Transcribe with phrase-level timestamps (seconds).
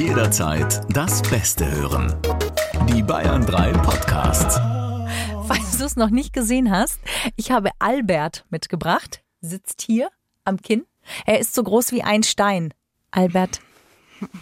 [0.00, 2.16] Jederzeit das Beste hören.
[2.88, 4.58] Die Bayern 3 Podcasts.
[5.46, 6.98] Falls du es noch nicht gesehen hast,
[7.36, 9.22] ich habe Albert mitgebracht.
[9.42, 10.08] Sitzt hier
[10.46, 10.86] am Kinn.
[11.26, 12.72] Er ist so groß wie ein Stein.
[13.10, 13.60] Albert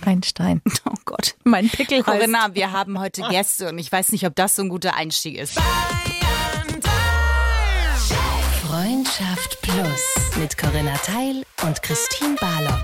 [0.07, 0.63] Einstein.
[0.85, 1.35] Oh Gott.
[1.43, 2.07] Mein Pickel heißt.
[2.07, 5.37] Corinna, wir haben heute Gäste und ich weiß nicht, ob das so ein guter Einstieg
[5.37, 5.59] ist.
[8.65, 12.83] Freundschaft Plus mit Corinna Teil und Christine Barlock.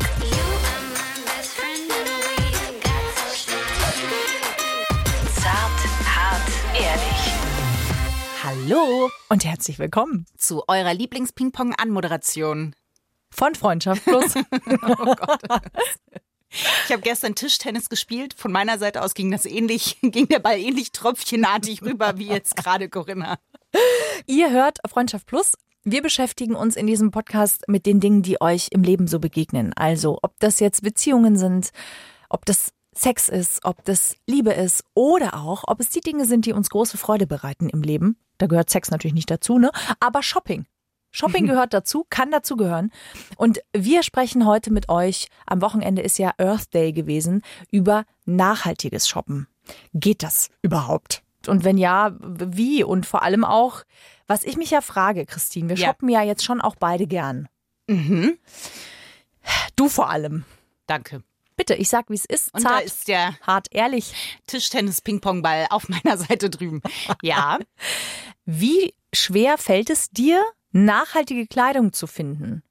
[8.55, 12.77] Hallo und herzlich willkommen Zu eurer Lieblings-Ping-Pong-Anmoderation.
[13.29, 14.35] von Freundschaft Plus.
[16.87, 18.33] Ich habe gestern Tischtennis gespielt.
[18.37, 22.55] Von meiner Seite aus ging das ähnlich, ging der Ball ähnlich tröpfchenartig rüber wie jetzt
[22.55, 23.41] gerade Corinna.
[24.27, 25.55] Ihr hört Freundschaft Plus.
[25.83, 29.73] Wir beschäftigen uns in diesem Podcast mit den Dingen, die euch im Leben so begegnen.
[29.75, 31.71] Also, ob das jetzt Beziehungen sind,
[32.29, 36.47] ob das Sex ist, ob das Liebe ist oder auch, ob es die Dinge sind,
[36.47, 38.17] die uns große Freude bereiten im Leben.
[38.39, 39.71] Da gehört Sex natürlich nicht dazu, ne?
[40.01, 40.67] Aber Shopping.
[41.11, 42.91] Shopping gehört dazu, kann dazu gehören.
[43.37, 49.09] Und wir sprechen heute mit euch, am Wochenende ist ja Earth Day gewesen, über nachhaltiges
[49.09, 49.47] Shoppen.
[49.93, 51.23] Geht das überhaupt?
[51.47, 52.83] Und wenn ja, wie?
[52.85, 53.83] Und vor allem auch,
[54.27, 55.89] was ich mich ja frage, Christine, wir Ja.
[55.89, 57.49] shoppen ja jetzt schon auch beide gern.
[57.87, 58.39] Mhm.
[59.77, 60.45] Du vor allem.
[60.87, 61.23] Danke.
[61.57, 62.53] Bitte, ich sag, wie es ist.
[62.53, 64.13] Und da Zart, ist der hart, ehrlich.
[64.47, 66.83] Tischtennis-Ping-Pong-Ball auf meiner Seite drüben.
[67.23, 67.59] Ja.
[68.45, 72.63] Wie schwer fällt es dir, nachhaltige Kleidung zu finden?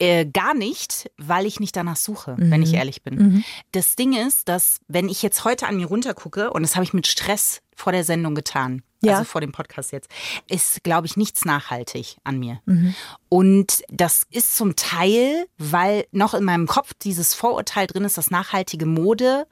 [0.00, 3.44] Äh, gar nicht, weil ich nicht danach suche, wenn ich ehrlich bin.
[3.72, 6.92] Das Ding ist, dass wenn ich jetzt heute an mir runtergucke, und das habe ich
[6.92, 9.12] mit Stress vor der Sendung getan, Ja.
[9.18, 10.08] also vor dem Podcast jetzt,
[10.48, 12.60] ist, glaube ich, nichts nachhaltig an mir.
[13.28, 18.30] Und das ist zum Teil, weil noch in meinem Kopf dieses Vorurteil drin ist, dass
[18.30, 19.46] nachhaltige Mode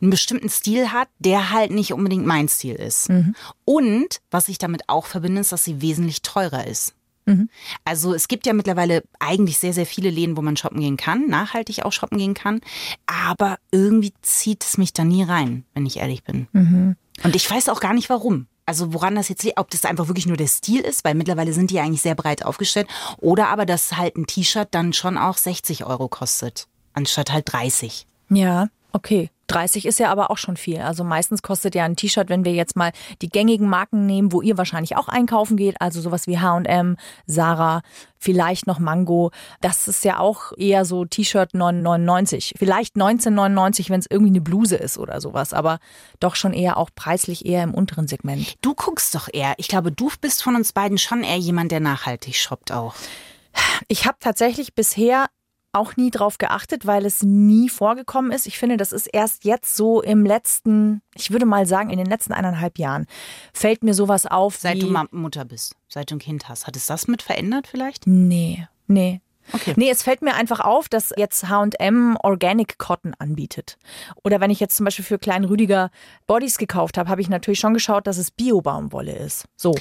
[0.00, 3.08] einen bestimmten Stil hat, der halt nicht unbedingt mein Stil ist.
[3.64, 6.94] Und was ich damit auch verbinde, ist, dass sie wesentlich teurer ist.
[7.84, 11.28] Also es gibt ja mittlerweile eigentlich sehr, sehr viele Läden, wo man shoppen gehen kann,
[11.28, 12.60] nachhaltig auch shoppen gehen kann.
[13.06, 16.48] Aber irgendwie zieht es mich da nie rein, wenn ich ehrlich bin.
[17.22, 18.48] Und ich weiß auch gar nicht warum.
[18.64, 21.52] Also woran das jetzt liegt, ob das einfach wirklich nur der Stil ist, weil mittlerweile
[21.52, 22.88] sind die eigentlich sehr breit aufgestellt.
[23.18, 28.06] Oder aber, dass halt ein T-Shirt dann schon auch 60 Euro kostet, anstatt halt 30.
[28.30, 29.30] Ja, okay.
[29.52, 30.80] 30 ist ja aber auch schon viel.
[30.80, 34.42] Also meistens kostet ja ein T-Shirt, wenn wir jetzt mal die gängigen Marken nehmen, wo
[34.42, 36.96] ihr wahrscheinlich auch einkaufen geht, also sowas wie H&M,
[37.26, 37.82] Sarah,
[38.18, 39.30] vielleicht noch Mango,
[39.60, 42.52] das ist ja auch eher so T-Shirt 9,99.
[42.56, 45.78] Vielleicht 19,99, wenn es irgendwie eine Bluse ist oder sowas, aber
[46.20, 48.54] doch schon eher auch preislich eher im unteren Segment.
[48.62, 49.54] Du guckst doch eher.
[49.58, 52.94] Ich glaube, du bist von uns beiden schon eher jemand, der nachhaltig shoppt auch.
[53.88, 55.26] Ich habe tatsächlich bisher
[55.72, 58.46] auch nie drauf geachtet, weil es nie vorgekommen ist.
[58.46, 62.06] Ich finde, das ist erst jetzt so im letzten, ich würde mal sagen, in den
[62.06, 63.06] letzten eineinhalb Jahren
[63.54, 64.56] fällt mir sowas auf.
[64.56, 66.66] Seit du Mutter bist, seit du ein Kind hast.
[66.66, 68.06] Hat es das mit verändert vielleicht?
[68.06, 69.20] Nee, nee.
[69.52, 69.74] Okay.
[69.76, 73.76] Nee, es fällt mir einfach auf, dass jetzt H&M Organic Cotton anbietet.
[74.22, 75.90] Oder wenn ich jetzt zum Beispiel für Klein Rüdiger
[76.26, 79.46] Bodies gekauft habe, habe ich natürlich schon geschaut, dass es Bio-Baumwolle ist.
[79.56, 79.74] So.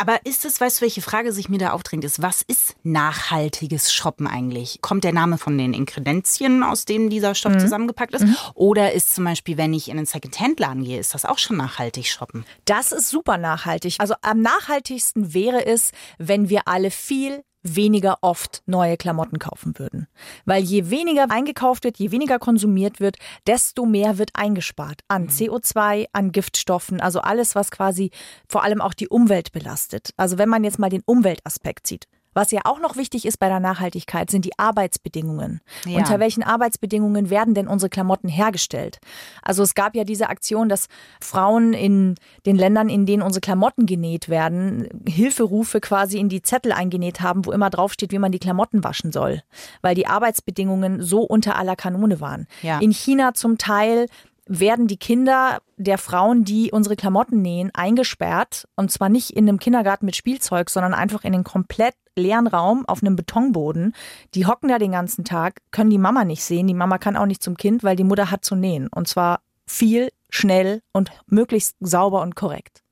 [0.00, 3.92] Aber ist es, weißt du, welche Frage sich mir da aufdrängt, ist, was ist nachhaltiges
[3.92, 4.80] Shoppen eigentlich?
[4.80, 8.24] Kommt der Name von den Inkredenzien, aus denen dieser Stoff zusammengepackt ist?
[8.54, 12.06] Oder ist zum Beispiel, wenn ich in einen Secondhand-Laden gehe, ist das auch schon nachhaltig
[12.06, 12.44] shoppen?
[12.64, 13.96] Das ist super nachhaltig.
[13.98, 20.06] Also am nachhaltigsten wäre es, wenn wir alle viel weniger oft neue Klamotten kaufen würden.
[20.44, 26.06] Weil je weniger eingekauft wird, je weniger konsumiert wird, desto mehr wird eingespart an CO2,
[26.12, 28.10] an Giftstoffen, also alles, was quasi
[28.48, 30.12] vor allem auch die Umwelt belastet.
[30.16, 32.08] Also wenn man jetzt mal den Umweltaspekt sieht.
[32.38, 35.60] Was ja auch noch wichtig ist bei der Nachhaltigkeit, sind die Arbeitsbedingungen.
[35.84, 35.98] Ja.
[35.98, 39.00] Unter welchen Arbeitsbedingungen werden denn unsere Klamotten hergestellt?
[39.42, 40.86] Also es gab ja diese Aktion, dass
[41.20, 42.14] Frauen in
[42.46, 47.44] den Ländern, in denen unsere Klamotten genäht werden, Hilferufe quasi in die Zettel eingenäht haben,
[47.44, 49.42] wo immer draufsteht, wie man die Klamotten waschen soll,
[49.82, 52.46] weil die Arbeitsbedingungen so unter aller Kanone waren.
[52.62, 52.78] Ja.
[52.78, 54.06] In China zum Teil
[54.48, 58.66] werden die Kinder der Frauen, die unsere Klamotten nähen, eingesperrt.
[58.74, 62.84] Und zwar nicht in einem Kindergarten mit Spielzeug, sondern einfach in einen komplett leeren Raum
[62.86, 63.94] auf einem Betonboden.
[64.34, 66.66] Die hocken da den ganzen Tag, können die Mama nicht sehen.
[66.66, 68.88] Die Mama kann auch nicht zum Kind, weil die Mutter hat zu nähen.
[68.88, 72.82] Und zwar viel, schnell und möglichst sauber und korrekt.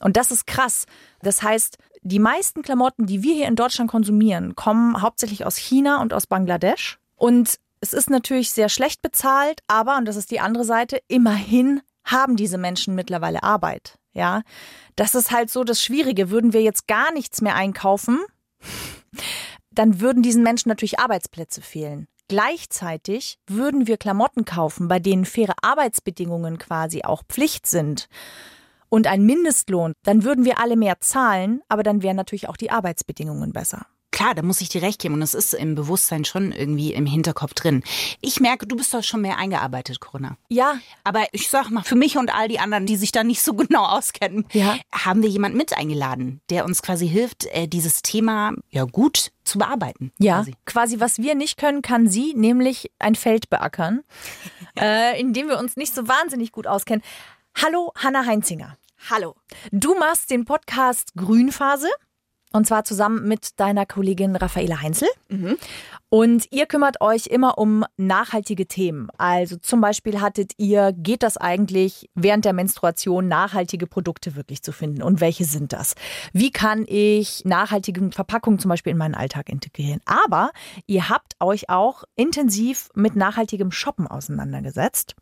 [0.00, 0.86] Und das ist krass.
[1.20, 6.00] Das heißt, die meisten Klamotten, die wir hier in Deutschland konsumieren, kommen hauptsächlich aus China
[6.00, 6.98] und aus Bangladesch.
[7.16, 11.82] Und es ist natürlich sehr schlecht bezahlt, aber, und das ist die andere Seite, immerhin
[12.04, 13.98] haben diese Menschen mittlerweile Arbeit.
[14.12, 14.42] Ja,
[14.94, 16.30] das ist halt so das Schwierige.
[16.30, 18.20] Würden wir jetzt gar nichts mehr einkaufen,
[19.70, 22.08] dann würden diesen Menschen natürlich Arbeitsplätze fehlen.
[22.28, 28.08] gleichzeitig würden wir Klamotten kaufen, bei denen faire Arbeitsbedingungen quasi auch Pflicht sind
[28.88, 32.70] und ein Mindestlohn, dann würden wir alle mehr zahlen, aber dann wären natürlich auch die
[32.70, 33.86] Arbeitsbedingungen besser.
[34.12, 37.04] Klar, da muss ich dir recht geben und es ist im Bewusstsein schon irgendwie im
[37.04, 37.82] Hinterkopf drin.
[38.22, 40.38] Ich merke, du bist doch schon mehr eingearbeitet, Corinna.
[40.48, 40.78] Ja.
[41.04, 43.52] Aber ich sag mal, für mich und all die anderen, die sich da nicht so
[43.54, 44.76] genau auskennen, Ja.
[44.94, 49.58] haben wir jemanden mit eingeladen, der uns quasi hilft, äh, dieses Thema ja gut zu
[49.58, 50.12] bearbeiten.
[50.18, 50.54] Ja, Quasi.
[50.64, 54.02] quasi was wir nicht können, kann sie, nämlich ein Feld beackern,
[54.80, 57.02] äh, in dem wir uns nicht so wahnsinnig gut auskennen.
[57.62, 58.78] Hallo, Hanna Heinzinger.
[59.10, 59.34] Hallo.
[59.72, 61.88] Du machst den Podcast Grünphase
[62.56, 65.08] und zwar zusammen mit deiner Kollegin Raffaela Heinzel.
[66.08, 69.08] Und ihr kümmert euch immer um nachhaltige Themen.
[69.18, 74.72] Also zum Beispiel hattet ihr, geht das eigentlich während der Menstruation nachhaltige Produkte wirklich zu
[74.72, 75.02] finden?
[75.02, 75.94] Und welche sind das?
[76.32, 80.00] Wie kann ich nachhaltige Verpackungen zum Beispiel in meinen Alltag integrieren?
[80.04, 80.52] Aber
[80.86, 85.16] ihr habt euch auch intensiv mit nachhaltigem Shoppen auseinandergesetzt.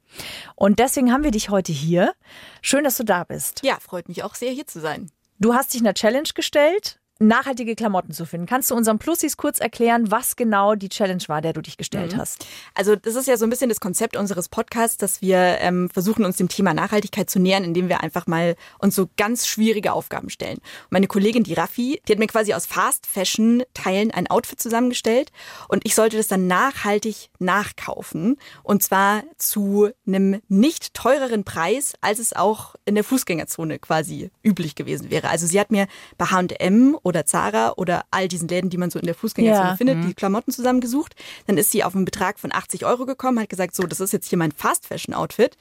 [0.54, 2.12] Und deswegen haben wir dich heute hier.
[2.60, 3.62] Schön, dass du da bist.
[3.64, 5.10] Ja, freut mich auch sehr, hier zu sein.
[5.40, 8.46] Du hast dich einer Challenge gestellt, nachhaltige Klamotten zu finden.
[8.46, 12.16] Kannst du unseren Plussis kurz erklären, was genau die Challenge war, der du dich gestellt
[12.16, 12.46] hast?
[12.74, 16.24] Also das ist ja so ein bisschen das Konzept unseres Podcasts, dass wir ähm, versuchen,
[16.24, 20.28] uns dem Thema Nachhaltigkeit zu nähern, indem wir einfach mal uns so ganz schwierige Aufgaben
[20.28, 20.58] stellen.
[20.58, 24.60] Und meine Kollegin, die Raffi, die hat mir quasi aus Fast Fashion Teilen ein Outfit
[24.60, 25.30] zusammengestellt
[25.68, 32.18] und ich sollte das dann nachhaltig nachkaufen und zwar zu einem nicht teureren Preis, als
[32.18, 35.28] es auch in der Fußgängerzone quasi üblich gewesen wäre.
[35.28, 35.86] Also sie hat mir
[36.18, 39.76] bei H&M oder Zara oder all diesen Läden, die man so in der Fußgängerzone Ja.
[39.76, 41.14] findet, die Klamotten zusammengesucht.
[41.46, 44.12] Dann ist sie auf einen Betrag von 80 Euro gekommen, hat gesagt, so, das ist
[44.12, 45.56] jetzt hier mein Fast Fashion Outfit.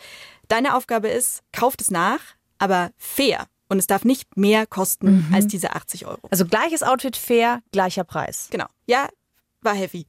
[0.48, 2.20] Deine Aufgabe ist, kauft es nach,
[2.58, 3.46] aber fair.
[3.70, 6.20] Und es darf nicht mehr kosten als diese 80 Euro.
[6.30, 8.48] Also gleiches Outfit, fair, gleicher Preis.
[8.52, 8.66] Genau.
[8.86, 9.08] Ja,
[9.62, 10.06] war heavy.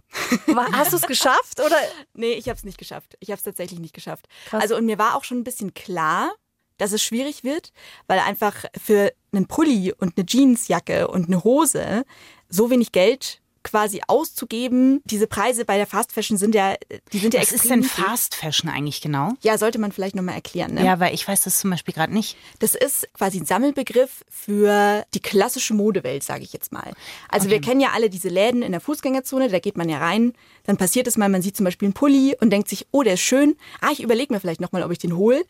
[0.46, 1.76] War- Hast du es geschafft oder?
[2.14, 3.17] Nee, ich habe es nicht geschafft.
[3.20, 4.26] Ich habe es tatsächlich nicht geschafft.
[4.46, 4.61] Krass.
[4.62, 6.32] Also und mir war auch schon ein bisschen klar,
[6.79, 7.73] dass es schwierig wird,
[8.06, 12.05] weil einfach für einen Pulli und eine Jeansjacke und eine Hose
[12.49, 15.00] so wenig Geld quasi auszugeben.
[15.05, 16.75] Diese Preise bei der Fast Fashion sind ja,
[17.12, 18.05] die sind ja Was ist extrem denn niedrig.
[18.05, 19.32] Fast Fashion eigentlich genau?
[19.41, 20.75] Ja, sollte man vielleicht nochmal erklären.
[20.75, 20.85] Ne?
[20.85, 22.37] Ja, weil ich weiß das zum Beispiel gerade nicht.
[22.61, 26.93] Das ist quasi ein Sammelbegriff für die klassische Modewelt, sage ich jetzt mal.
[27.29, 30.35] Also wir kennen ja alle diese Läden in der Fußgängerzone, da geht man ja rein,
[30.65, 33.15] dann passiert es mal, man sieht zum Beispiel einen Pulli und denkt sich, oh, der
[33.15, 35.43] ist schön, ah, ich überlege mir vielleicht nochmal, ob ich den hole.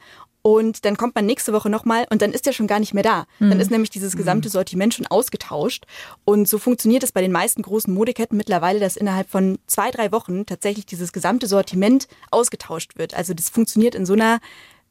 [0.46, 3.02] Und dann kommt man nächste Woche nochmal und dann ist der schon gar nicht mehr
[3.02, 3.26] da.
[3.48, 5.86] Dann ist nämlich dieses gesamte Sortiment schon ausgetauscht.
[6.26, 10.12] Und so funktioniert es bei den meisten großen Modeketten mittlerweile, dass innerhalb von zwei, drei
[10.12, 13.14] Wochen tatsächlich dieses gesamte Sortiment ausgetauscht wird.
[13.14, 14.38] Also das funktioniert in so einer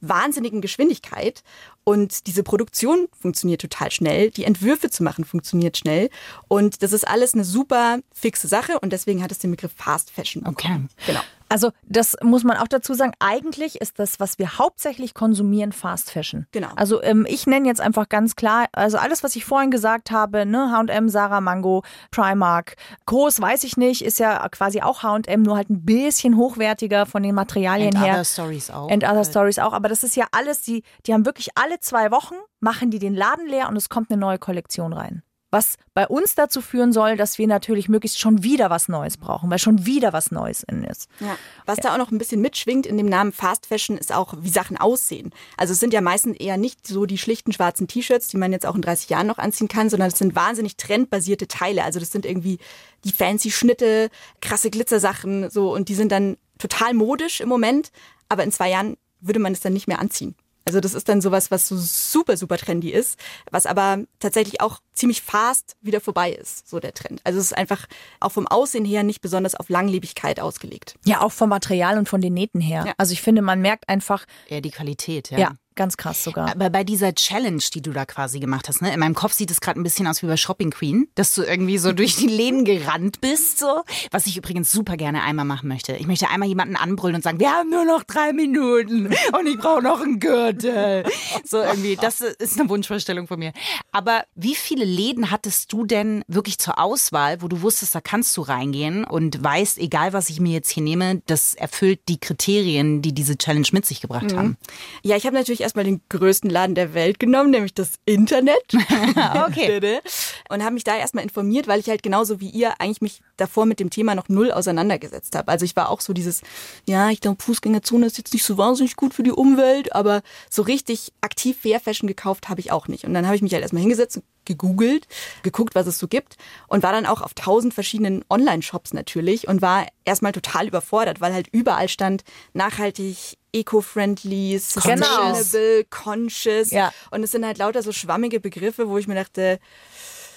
[0.01, 1.43] wahnsinnigen Geschwindigkeit
[1.83, 6.09] und diese Produktion funktioniert total schnell, die Entwürfe zu machen funktioniert schnell
[6.47, 10.11] und das ist alles eine super fixe Sache und deswegen hat es den Begriff Fast
[10.11, 10.89] Fashion bekommen.
[11.05, 11.21] Genau.
[11.49, 13.11] Also das muss man auch dazu sagen.
[13.19, 16.47] Eigentlich ist das, was wir hauptsächlich konsumieren, Fast Fashion.
[16.51, 16.69] Genau.
[16.75, 20.47] Also ähm, ich nenne jetzt einfach ganz klar, also alles, was ich vorhin gesagt habe,
[20.47, 22.75] ne, H&M, Sarah, Mango, Primark,
[23.05, 27.21] Groß, weiß ich nicht, ist ja quasi auch H&M, nur halt ein bisschen hochwertiger von
[27.21, 28.13] den Materialien And her.
[28.15, 28.89] Other Stories auch.
[28.89, 29.73] And Other Äh, Stories auch.
[29.73, 33.15] Aber das ist ja alles, die, die haben wirklich alle zwei Wochen, machen die den
[33.15, 35.23] Laden leer und es kommt eine neue Kollektion rein.
[35.53, 39.51] Was bei uns dazu führen soll, dass wir natürlich möglichst schon wieder was Neues brauchen,
[39.51, 41.07] weil schon wieder was Neues in ist.
[41.19, 41.37] Ja.
[41.67, 44.49] Was da auch noch ein bisschen mitschwingt in dem Namen Fast Fashion ist auch, wie
[44.49, 45.29] Sachen aussehen.
[45.55, 48.65] Also es sind ja meistens eher nicht so die schlichten schwarzen T-Shirts, die man jetzt
[48.65, 51.83] auch in 30 Jahren noch anziehen kann, sondern es sind wahnsinnig trendbasierte Teile.
[51.83, 52.57] Also das sind irgendwie
[53.03, 54.09] die fancy Schnitte,
[54.41, 57.91] krasse Glitzersachen, so und die sind dann total modisch im Moment,
[58.27, 60.33] aber in zwei Jahren würde man es dann nicht mehr anziehen.
[60.65, 63.19] Also das ist dann sowas, was so super, super trendy ist,
[63.51, 67.21] was aber tatsächlich auch ziemlich fast wieder vorbei ist, so der Trend.
[67.23, 67.85] Also es ist einfach
[68.19, 70.95] auch vom Aussehen her nicht besonders auf Langlebigkeit ausgelegt.
[71.05, 72.83] Ja, auch vom Material und von den Nähten her.
[72.87, 72.93] Ja.
[72.97, 75.39] Also ich finde, man merkt einfach, Ja, die Qualität, ja.
[75.39, 76.49] ja, ganz krass sogar.
[76.51, 79.51] Aber bei dieser Challenge, die du da quasi gemacht hast, ne, in meinem Kopf sieht
[79.51, 82.27] es gerade ein bisschen aus wie bei Shopping Queen, dass du irgendwie so durch die
[82.27, 83.83] Läden gerannt bist, so.
[84.11, 85.93] Was ich übrigens super gerne einmal machen möchte.
[85.93, 89.57] Ich möchte einmal jemanden anbrüllen und sagen, wir haben nur noch drei Minuten und ich
[89.57, 91.05] brauche noch einen Gürtel.
[91.43, 93.53] So irgendwie, das ist eine Wunschvorstellung von mir.
[93.91, 98.35] Aber wie viele Läden hattest du denn wirklich zur Auswahl, wo du wusstest, da kannst
[98.37, 103.01] du reingehen und weißt, egal was ich mir jetzt hier nehme, das erfüllt die Kriterien,
[103.01, 104.57] die diese Challenge mit sich gebracht haben?
[105.03, 108.63] Ja, ich habe natürlich erstmal den größten Laden der Welt genommen, nämlich das Internet.
[109.47, 110.01] okay.
[110.49, 113.65] Und habe mich da erstmal informiert, weil ich halt genauso wie ihr eigentlich mich davor
[113.65, 115.51] mit dem Thema noch null auseinandergesetzt habe.
[115.51, 116.41] Also ich war auch so dieses,
[116.87, 120.61] ja, ich glaube, Fußgängerzone ist jetzt nicht so wahnsinnig gut für die Umwelt, aber so
[120.61, 123.05] richtig aktiv Fair Fashion gekauft habe ich auch nicht.
[123.05, 125.07] Und dann habe ich mich halt erstmal hingesetzt und gegoogelt,
[125.41, 129.61] geguckt, was es so gibt und war dann auch auf tausend verschiedenen Online-Shops natürlich und
[129.61, 136.71] war erstmal total überfordert, weil halt überall stand nachhaltig, eco-friendly, sustainable, conscious.
[136.71, 136.91] Ja.
[137.11, 139.59] und es sind halt lauter so schwammige Begriffe, wo ich mir dachte,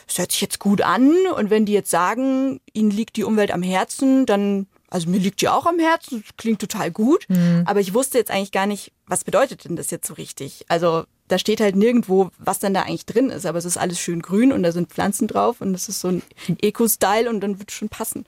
[0.09, 1.13] es hört sich jetzt gut an.
[1.37, 5.41] Und wenn die jetzt sagen, ihnen liegt die Umwelt am Herzen, dann, also mir liegt
[5.41, 7.27] die auch am Herzen, das klingt total gut,
[7.65, 10.65] aber ich wusste jetzt eigentlich gar nicht, was bedeutet denn das jetzt so richtig?
[10.69, 14.01] Also da steht halt nirgendwo, was denn da eigentlich drin ist, aber es ist alles
[14.01, 16.23] schön grün und da sind Pflanzen drauf und das ist so ein
[16.61, 18.25] Eco-Style und dann wird schon passen.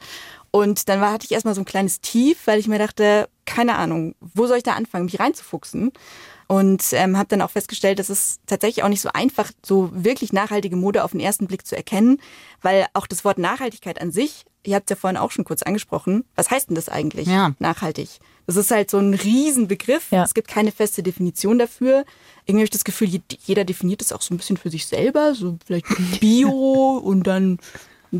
[0.50, 3.76] Und dann war, hatte ich erstmal so ein kleines Tief, weil ich mir dachte, keine
[3.76, 5.92] Ahnung, wo soll ich da anfangen, mich reinzufuchsen?
[6.50, 10.32] Und ähm, habe dann auch festgestellt, dass es tatsächlich auch nicht so einfach, so wirklich
[10.32, 12.20] nachhaltige Mode auf den ersten Blick zu erkennen,
[12.62, 16.24] weil auch das Wort Nachhaltigkeit an sich, ihr habt ja vorhin auch schon kurz angesprochen,
[16.36, 17.54] was heißt denn das eigentlich, Ja.
[17.58, 18.18] nachhaltig?
[18.46, 20.10] Das ist halt so ein Riesenbegriff.
[20.10, 20.24] Ja.
[20.24, 22.06] Es gibt keine feste Definition dafür.
[22.46, 24.86] Irgendwie habe ich das Gefühl, je- jeder definiert es auch so ein bisschen für sich
[24.86, 25.34] selber.
[25.34, 25.84] So vielleicht
[26.20, 27.58] Bio und dann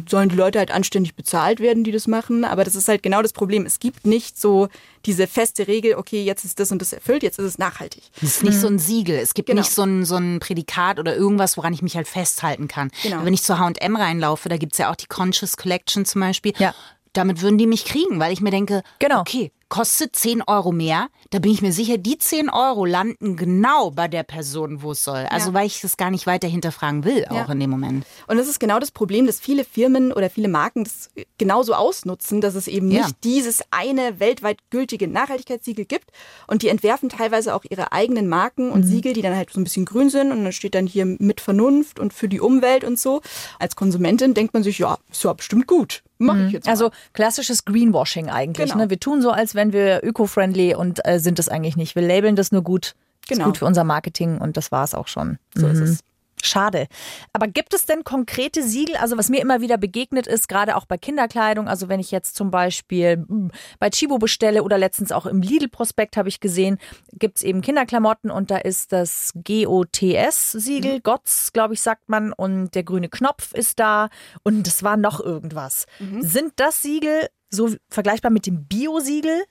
[0.09, 2.45] sollen die Leute halt anständig bezahlt werden, die das machen.
[2.45, 3.65] Aber das ist halt genau das Problem.
[3.67, 4.69] Es gibt nicht so
[5.07, 8.03] diese feste Regel, okay, jetzt ist das und das erfüllt, jetzt ist es nachhaltig.
[8.17, 9.17] Es ist nicht so ein Siegel.
[9.17, 9.61] Es gibt Genau.
[9.63, 12.91] nicht so ein, so ein Prädikat oder irgendwas, woran ich mich halt festhalten kann.
[13.03, 13.25] Genau.
[13.25, 16.53] Wenn ich zu H&M reinlaufe, da gibt's ja auch die Conscious Collection zum Beispiel.
[16.59, 16.75] Ja.
[17.15, 19.21] Damit würden die mich kriegen, weil ich mir denke, Genau.
[19.21, 21.09] okay, kostet 10 Euro mehr.
[21.31, 25.05] Da bin ich mir sicher, die 10 Euro landen genau bei der Person, wo es
[25.05, 25.27] soll.
[25.31, 25.55] Also Ja.
[25.55, 27.53] weil ich das gar nicht weiter hinterfragen will, auch Ja.
[27.53, 28.07] in dem Moment.
[28.27, 32.41] Und das ist genau das Problem, dass viele Firmen oder viele Marken das genauso ausnutzen,
[32.41, 33.03] dass es eben Ja.
[33.03, 36.11] nicht dieses eine weltweit gültige Nachhaltigkeitssiegel gibt.
[36.47, 39.65] Und die entwerfen teilweise auch ihre eigenen Marken und Siegel, die dann halt so ein
[39.65, 40.33] bisschen grün sind.
[40.33, 43.21] Und dann steht dann hier mit Vernunft und für die Umwelt und so.
[43.59, 46.03] Als Konsumentin denkt man sich, ja, ist ja bestimmt gut.
[46.19, 46.73] Mach ich jetzt mal.
[46.73, 48.73] Also klassisches Greenwashing eigentlich.
[48.73, 48.85] Genau.
[48.85, 48.91] Ne?
[48.91, 51.95] Wir tun so, als wenn wir öko-friendly und äh, sind es eigentlich nicht.
[51.95, 52.95] Wir labeln das nur gut.
[53.23, 53.45] Ist Genau.
[53.47, 55.39] gut für unser Marketing und das war es auch schon.
[55.55, 55.85] so ist Mhm.
[55.85, 56.01] es.
[56.43, 56.87] Schade.
[57.33, 58.97] Aber gibt es denn konkrete Siegel?
[58.97, 62.37] Also was mir immer wieder begegnet ist, gerade auch bei Kinderkleidung, also wenn ich jetzt
[62.37, 66.79] zum Beispiel mm, bei Chibo bestelle oder letztens auch im Lidl-Prospekt habe ich gesehen,
[67.13, 72.75] gibt es eben Kinderklamotten und da ist das GOTS-Siegel, GOTS, glaube ich, sagt man, und
[72.75, 74.09] der grüne Knopf ist da
[74.43, 75.87] und es war noch irgendwas.
[76.21, 79.45] Sind das Siegel so vergleichbar mit dem Bio-Siegel?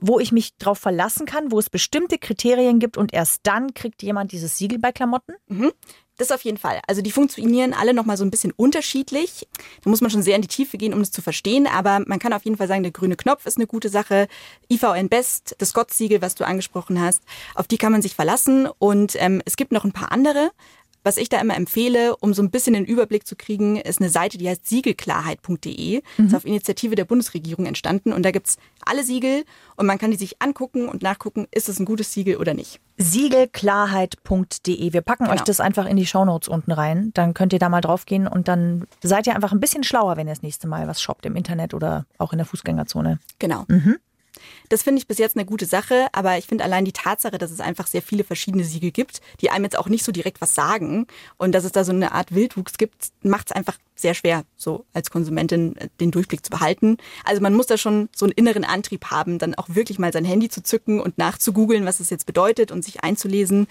[0.00, 4.02] Wo ich mich drauf verlassen kann, wo es bestimmte Kriterien gibt und erst dann kriegt
[4.02, 5.34] jemand dieses Siegel bei Klamotten?
[6.16, 6.80] Das auf jeden Fall.
[6.86, 9.48] Also die funktionieren alle nochmal so ein bisschen unterschiedlich.
[9.82, 11.66] Da muss man schon sehr in die Tiefe gehen, um das zu verstehen.
[11.66, 14.28] Aber man kann auf jeden Fall sagen, der grüne Knopf ist eine gute Sache.
[14.70, 17.22] IVN Best, das Gott-Siegel, was du angesprochen hast,
[17.56, 18.68] auf die kann man sich verlassen.
[18.78, 20.52] Und ähm, es gibt noch ein paar andere.
[21.04, 24.08] Was ich da immer empfehle, um so ein bisschen den Überblick zu kriegen, ist eine
[24.10, 26.02] Seite, die heißt siegelklarheit.de.
[26.18, 28.12] Ist auf Initiative der Bundesregierung entstanden.
[28.12, 29.44] Und da gibt's alle Siegel
[29.76, 32.80] und man kann die sich angucken und nachgucken, ist es ein gutes Siegel oder nicht.
[32.96, 34.92] Siegelklarheit.de.
[34.92, 35.34] Wir packen Genau.
[35.36, 37.10] euch das einfach in die Shownotes unten rein.
[37.14, 40.16] Dann könnt ihr da mal drauf gehen und dann seid ihr einfach ein bisschen schlauer,
[40.16, 43.18] wenn ihr das nächste Mal was shoppt im Internet oder auch in der Fußgängerzone.
[43.38, 43.66] Genau.
[44.68, 47.50] Das finde ich bis jetzt eine gute Sache, aber ich finde allein die Tatsache, dass
[47.50, 50.54] es einfach sehr viele verschiedene Siegel gibt, die einem jetzt auch nicht so direkt was
[50.54, 51.06] sagen
[51.36, 54.84] und dass es da so eine Art Wildwuchs gibt, macht es einfach sehr schwer, so
[54.92, 56.98] als Konsumentin äh, den Durchblick zu behalten.
[57.24, 60.26] Also man muss da schon so einen inneren Antrieb haben, dann auch wirklich mal sein
[60.26, 63.66] Handy zu zücken und nachzugoogeln, was es jetzt bedeutet und sich einzulesen.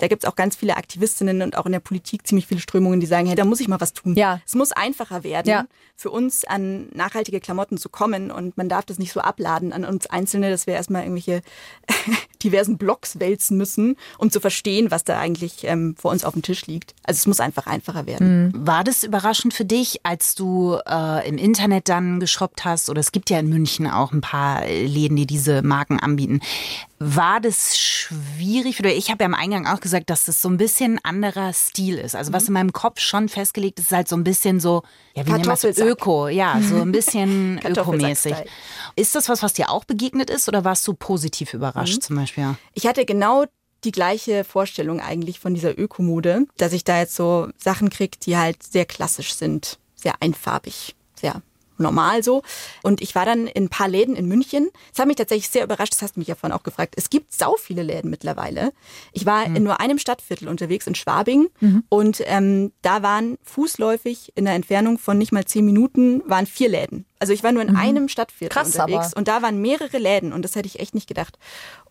[0.00, 2.98] Da gibt es auch ganz viele Aktivistinnen und auch in der Politik ziemlich viele Strömungen,
[3.00, 4.14] die sagen, hey, da muss ich mal was tun.
[4.16, 4.40] Ja.
[4.44, 5.66] Es muss einfacher werden, Ja.
[5.94, 9.84] für uns an nachhaltige Klamotten zu kommen und man darf das nicht so abladen an
[9.84, 11.42] uns Einzelne, dass wir erstmal irgendwelche
[12.42, 16.42] diversen Blogs wälzen müssen, um zu verstehen, was da eigentlich ähm, vor uns auf dem
[16.42, 16.94] Tisch liegt.
[17.04, 18.52] Also es muss einfach einfacher werden.
[18.56, 22.90] War das überraschend für dich, als du äh, im Internet dann geshoppt hast?
[22.90, 26.40] Oder es gibt ja in München auch ein paar äh, Läden, die diese Marken anbieten.
[26.98, 28.80] War das schwierig?
[28.80, 31.98] Oder ich habe ja am Eingang auch gesagt, dass das so ein bisschen anderer Stil
[31.98, 32.16] ist.
[32.16, 34.82] Also was in meinem Kopf schon festgelegt ist, ist halt so ein bisschen so,
[35.14, 35.30] ja, wie?
[35.30, 35.86] Kartoffelsack.
[35.86, 38.34] Öko, ja, so ein bisschen ökomäßig.
[38.96, 40.48] Ist das was, was dir auch begegnet ist?
[40.48, 42.56] Oder warst du positiv überrascht zum Beispiel?
[42.72, 43.44] Ich hatte genau
[43.86, 48.36] die gleiche Vorstellung eigentlich von dieser Ökomode, dass ich da jetzt so Sachen krieg, die
[48.36, 51.42] halt sehr klassisch sind, sehr einfarbig, sehr
[51.78, 52.42] normal so.
[52.82, 54.70] Und ich war dann in ein paar Läden in München.
[54.90, 56.94] Das hat mich tatsächlich sehr überrascht, das hast du mich ja vorhin auch gefragt.
[56.96, 58.72] Es gibt sau viele Läden mittlerweile.
[59.12, 59.56] Ich war mhm.
[59.56, 61.48] in nur einem Stadtviertel unterwegs, in Schwabing.
[61.60, 61.84] Mhm.
[61.88, 66.68] Und ähm, da waren fußläufig in der Entfernung von nicht mal zehn Minuten, waren vier
[66.68, 67.04] Läden.
[67.18, 67.76] Also ich war nur in mhm.
[67.76, 69.18] einem Stadtviertel Krass, unterwegs aber.
[69.18, 71.38] und da waren mehrere Läden und das hätte ich echt nicht gedacht.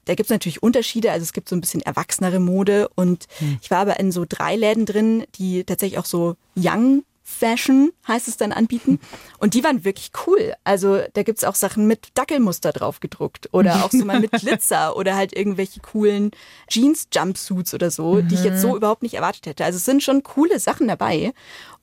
[0.06, 3.58] Da gibt es natürlich Unterschiede, also es gibt so ein bisschen erwachsenere Mode und hm.
[3.62, 8.28] ich war aber in so drei Läden drin, die tatsächlich auch so Young Fashion heißt
[8.28, 9.00] es dann anbieten.
[9.40, 10.54] Und die waren wirklich cool.
[10.64, 14.96] Also da gibt's auch Sachen mit Dackelmuster drauf gedruckt oder auch so mal mit Glitzer
[14.96, 16.30] oder halt irgendwelche coolen
[16.70, 18.28] Jeans-Jumpsuits oder so, mhm.
[18.28, 18.76] die ich jetzt so mhm.
[18.76, 19.66] überhaupt nicht erwartet hätte.
[19.66, 21.34] Also es sind schon coole Sachen dabei.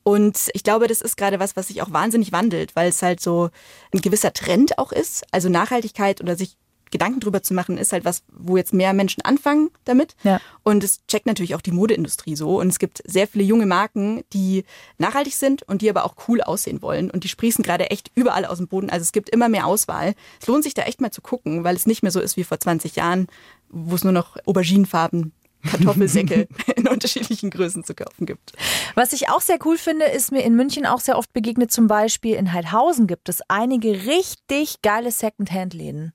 [0.05, 3.21] Und ich glaube, das ist gerade was, was sich auch wahnsinnig wandelt, weil es halt
[3.21, 3.51] so
[3.93, 5.25] ein gewisser Trend auch ist.
[5.33, 6.57] Also Nachhaltigkeit oder sich
[6.93, 10.15] Gedanken drüber zu machen, ist halt was, wo jetzt mehr Menschen anfangen damit.
[10.23, 10.41] Ja.
[10.63, 12.61] Und es checkt natürlich auch die Modeindustrie so.
[12.61, 14.65] Und es gibt sehr viele junge Marken, die
[14.99, 17.11] nachhaltig sind und die aber auch cool aussehen wollen.
[17.11, 18.91] Und die sprießen gerade echt überall aus dem Boden.
[18.91, 20.15] Also es gibt immer mehr Auswahl.
[20.41, 22.45] Es lohnt sich da echt mal zu gucken, weil es nicht mehr so ist wie
[22.45, 23.27] vor 20 Jahren,
[23.71, 25.33] wo es nur noch Auberginenfarben
[25.63, 28.53] Kartoffelsäcke in unterschiedlichen Größen zu kaufen gibt.
[28.95, 31.87] Was ich auch sehr cool finde, ist mir in München auch sehr oft begegnet, zum
[31.87, 36.13] Beispiel in Heidhausen gibt es einige richtig geile Secondhand-Läden.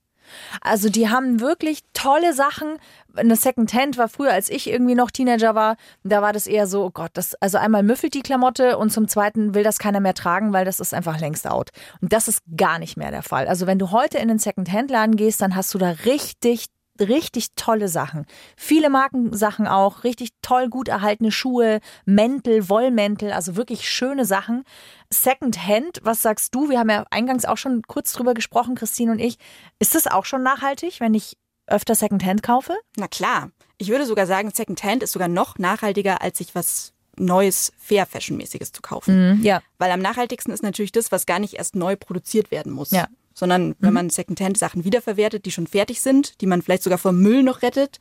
[0.62, 2.78] Also die haben wirklich tolle Sachen.
[3.16, 6.86] Eine Secondhand war früher, als ich irgendwie noch Teenager war, da war das eher so,
[6.86, 10.14] oh Gott, das, also einmal müffelt die Klamotte und zum zweiten will das keiner mehr
[10.14, 11.72] tragen, weil das ist einfach längst out.
[12.02, 13.48] Und das ist gar nicht mehr der Fall.
[13.48, 16.68] Also wenn du heute in den Secondhand-Laden gehst, dann hast du da richtig
[17.02, 18.26] richtig tolle Sachen.
[18.56, 24.64] Viele Markensachen auch, richtig toll gut erhaltene Schuhe, Mäntel, Wollmäntel, also wirklich schöne Sachen.
[25.10, 26.70] Secondhand, was sagst du?
[26.70, 29.38] Wir haben ja eingangs auch schon kurz drüber gesprochen, Christine und ich.
[29.80, 31.38] Ist das auch schon nachhaltig, wenn ich
[31.68, 32.76] öfter Secondhand kaufe?
[32.96, 33.52] Na klar.
[33.78, 38.38] Ich würde sogar sagen, Secondhand ist sogar noch nachhaltiger, als sich was neues Fair Fashion
[38.38, 39.38] mäßiges zu kaufen.
[39.38, 39.62] Mhm, ja.
[39.78, 42.92] Weil am nachhaltigsten ist natürlich das, was gar nicht erst neu produziert werden muss.
[42.92, 43.94] Ja sondern wenn mhm.
[43.94, 48.00] man Secondhand-Sachen wiederverwertet, die schon fertig sind, die man vielleicht sogar vom Müll noch rettet,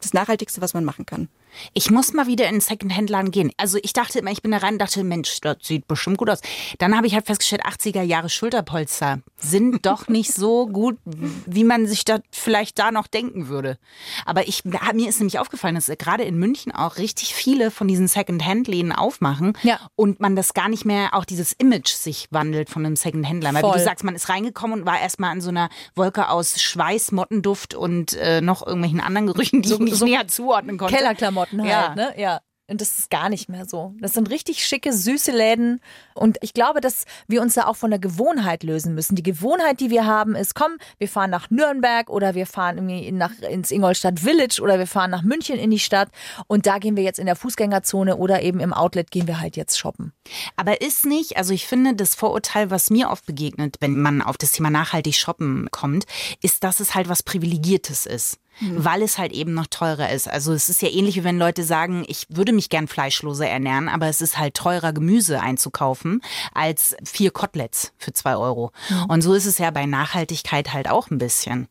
[0.00, 1.28] das Nachhaltigste, was man machen kann.
[1.72, 3.52] Ich muss mal wieder in den Secondhand-Laden gehen.
[3.56, 6.30] Also ich dachte immer, ich bin da rein und dachte, Mensch, das sieht bestimmt gut
[6.30, 6.40] aus.
[6.78, 11.86] Dann habe ich halt festgestellt, 80er Jahre Schulterpolster sind doch nicht so gut, wie man
[11.86, 13.78] sich da vielleicht da noch denken würde.
[14.24, 18.08] Aber ich, mir ist nämlich aufgefallen, dass gerade in München auch richtig viele von diesen
[18.08, 19.78] Secondhand-Läden aufmachen ja.
[19.96, 23.62] und man das gar nicht mehr, auch dieses Image sich wandelt von einem Secondhand-Laden.
[23.62, 26.60] Weil wie du sagst, man ist reingekommen und war erstmal an so einer Wolke aus
[26.60, 30.78] Schweiß, Mottenduft und äh, noch irgendwelchen anderen Gerüchen, die so, ich nicht so näher zuordnen
[30.78, 30.94] konnte.
[30.94, 31.41] Kellerklamotten.
[31.46, 31.94] Klamotten halt, ja.
[31.94, 32.20] ne?
[32.20, 32.40] Ja.
[32.68, 33.92] Und das ist gar nicht mehr so.
[34.00, 35.80] Das sind richtig schicke, süße Läden.
[36.14, 39.14] Und ich glaube, dass wir uns da auch von der Gewohnheit lösen müssen.
[39.16, 43.12] Die Gewohnheit, die wir haben, ist, komm, wir fahren nach Nürnberg oder wir fahren irgendwie
[43.12, 46.08] nach, ins Ingolstadt Village oder wir fahren nach München in die Stadt.
[46.46, 49.56] Und da gehen wir jetzt in der Fußgängerzone oder eben im Outlet gehen wir halt
[49.56, 50.12] jetzt shoppen.
[50.56, 54.38] Aber ist nicht, also ich finde, das Vorurteil, was mir oft begegnet, wenn man auf
[54.38, 56.04] das Thema nachhaltig shoppen kommt,
[56.40, 58.84] ist, dass es halt was Privilegiertes ist mhm.
[58.84, 60.28] weil es halt eben noch teurer ist.
[60.28, 63.88] Also es ist ja ähnlich wie wenn Leute sagen, ich würde mich gern fleischloser ernähren,
[63.88, 66.22] aber es ist halt teurer Gemüse einzukaufen
[66.54, 68.72] als vier Koteletts für zwei Euro.
[68.88, 69.04] Mhm.
[69.06, 71.68] Und so ist es ja bei Nachhaltigkeit halt auch ein bisschen.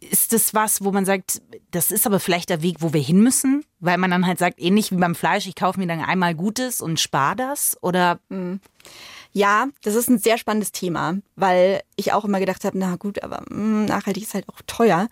[0.00, 3.20] Ist das was, wo man sagt, das ist aber vielleicht der Weg, wo wir hin
[3.20, 3.64] müssen?
[3.80, 6.80] Weil man dann halt sagt, ähnlich wie beim Fleisch, ich kaufe mir dann einmal Gutes
[6.80, 7.76] und spare das?
[7.82, 8.20] Oder?
[8.28, 8.60] Mhm.
[9.32, 13.22] Ja, das ist ein sehr spannendes Thema, weil ich auch immer gedacht habe, na gut,
[13.22, 15.08] aber mh, mm, nachhaltig ist halt auch teuer.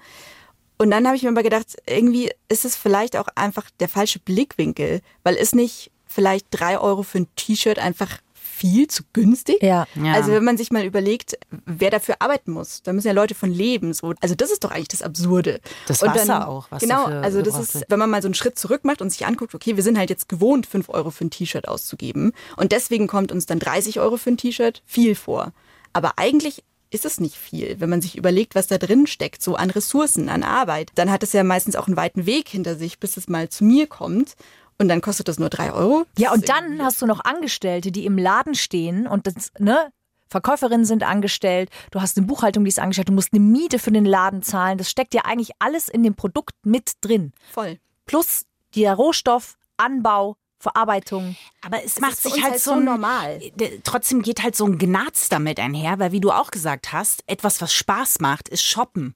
[0.79, 4.19] Und dann habe ich mir aber gedacht, irgendwie ist es vielleicht auch einfach der falsche
[4.19, 8.19] Blickwinkel, weil ist nicht vielleicht drei Euro für ein T-Shirt einfach
[8.55, 9.63] viel zu günstig.
[9.63, 9.87] Ja.
[9.95, 10.13] ja.
[10.13, 13.51] Also wenn man sich mal überlegt, wer dafür arbeiten muss, da müssen ja Leute von
[13.51, 13.93] leben.
[13.93, 14.15] So.
[14.21, 15.61] Also das ist doch eigentlich das Absurde.
[15.87, 16.71] Das Wasser dann, auch.
[16.71, 19.27] Was genau, also das ist, wenn man mal so einen Schritt zurück macht und sich
[19.27, 23.09] anguckt, okay, wir sind halt jetzt gewohnt, fünf Euro für ein T-Shirt auszugeben und deswegen
[23.09, 25.53] kommt uns dann 30 Euro für ein T-Shirt viel vor.
[25.93, 26.63] Aber eigentlich
[26.95, 27.77] ist es nicht viel.
[27.81, 31.23] Wenn man sich überlegt, was da drin steckt, so an Ressourcen, an Arbeit, dann hat
[31.23, 34.35] es ja meistens auch einen weiten Weg hinter sich, bis es mal zu mir kommt.
[34.79, 36.05] Und dann kostet das nur drei Euro.
[36.19, 39.93] Ja, und dann hast du noch Angestellte, die im Laden stehen und das, ne,
[40.29, 43.93] Verkäuferinnen sind angestellt, du hast eine Buchhaltung, die ist angestellt, du musst eine Miete für
[43.93, 44.79] den Laden zahlen.
[44.79, 47.33] Das steckt ja eigentlich alles in dem Produkt mit drin.
[47.53, 47.79] Voll.
[48.07, 51.37] Plus der Rohstoff, Anbau, Verarbeitung.
[51.65, 53.41] Aber es, es macht sich halt, halt, so normal.
[53.41, 57.23] Äh, trotzdem geht halt so ein Gnaz damit einher, weil wie du auch gesagt hast,
[57.27, 59.15] etwas, was Spaß macht, ist Shoppen.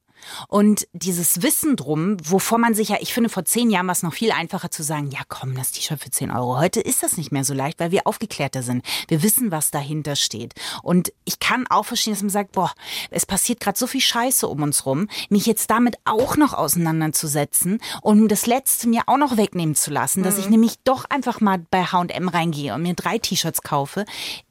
[0.48, 4.02] Und dieses Wissen drum, wovor man sich ja, ich finde, vor zehn Jahren war es
[4.02, 6.58] noch viel einfacher zu sagen, ja komm, das T-Shirt für 10 Euro.
[6.58, 8.84] Heute ist das nicht mehr so leicht, weil wir aufgeklärter sind.
[9.08, 10.54] Wir wissen, was dahinter steht.
[10.82, 12.72] Und ich kann auch verstehen, dass man sagt, boah,
[13.10, 17.80] es passiert gerade so viel Scheiße um uns rum, mich jetzt damit auch noch auseinanderzusetzen
[18.02, 21.58] und das Letzte mir auch noch wegnehmen zu lassen, dass ich nämlich doch einfach mal
[21.70, 24.04] bei H&M reingehe und mir drei T-Shirts kaufe.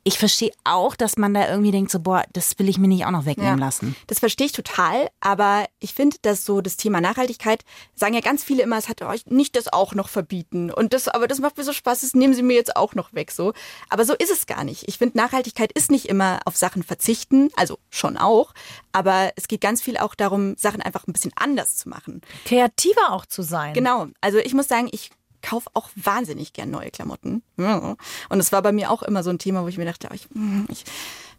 [0.04, 3.06] Ich verstehe auch, dass man da irgendwie denkt, so, boah, das will ich mir nicht
[3.06, 3.96] auch noch wegnehmen lassen.
[4.08, 7.64] Das verstehe ich total, aber ich finde, dass so das Thema Nachhaltigkeit,
[7.96, 10.72] sagen ja ganz viele immer, es hat euch nicht das auch noch verbieten.
[10.72, 13.14] Und das, aber das macht mir so Spaß, das nehmen sie mir jetzt auch noch
[13.14, 13.54] weg, so.
[13.90, 14.88] Aber so ist es gar nicht.
[14.88, 18.54] Ich finde, Nachhaltigkeit ist nicht immer auf Sachen verzichten, also schon auch.
[18.92, 22.22] Aber es geht ganz viel auch darum, Sachen einfach ein bisschen anders zu machen.
[22.46, 23.74] Kreativer auch zu sein.
[23.74, 24.08] Genau.
[24.22, 27.44] Also ich muss sagen, ich kaufe auch wahnsinnig gern neue Klamotten.
[27.56, 30.28] Und es war bei mir auch immer so ein Thema, wo ich mir dachte, ich,
[30.70, 30.84] ich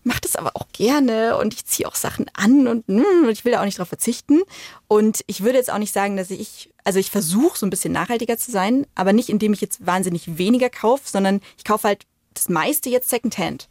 [0.09, 3.53] mache das aber auch gerne und ich ziehe auch Sachen an und mm, ich will
[3.53, 4.40] da auch nicht drauf verzichten.
[4.88, 7.92] Und ich würde jetzt auch nicht sagen, dass ich, also ich versuche so ein bisschen
[7.92, 12.07] nachhaltiger zu sein, aber nicht indem ich jetzt wahnsinnig weniger kaufe, sondern ich kaufe halt
[12.35, 13.68] das meiste jetzt Secondhand.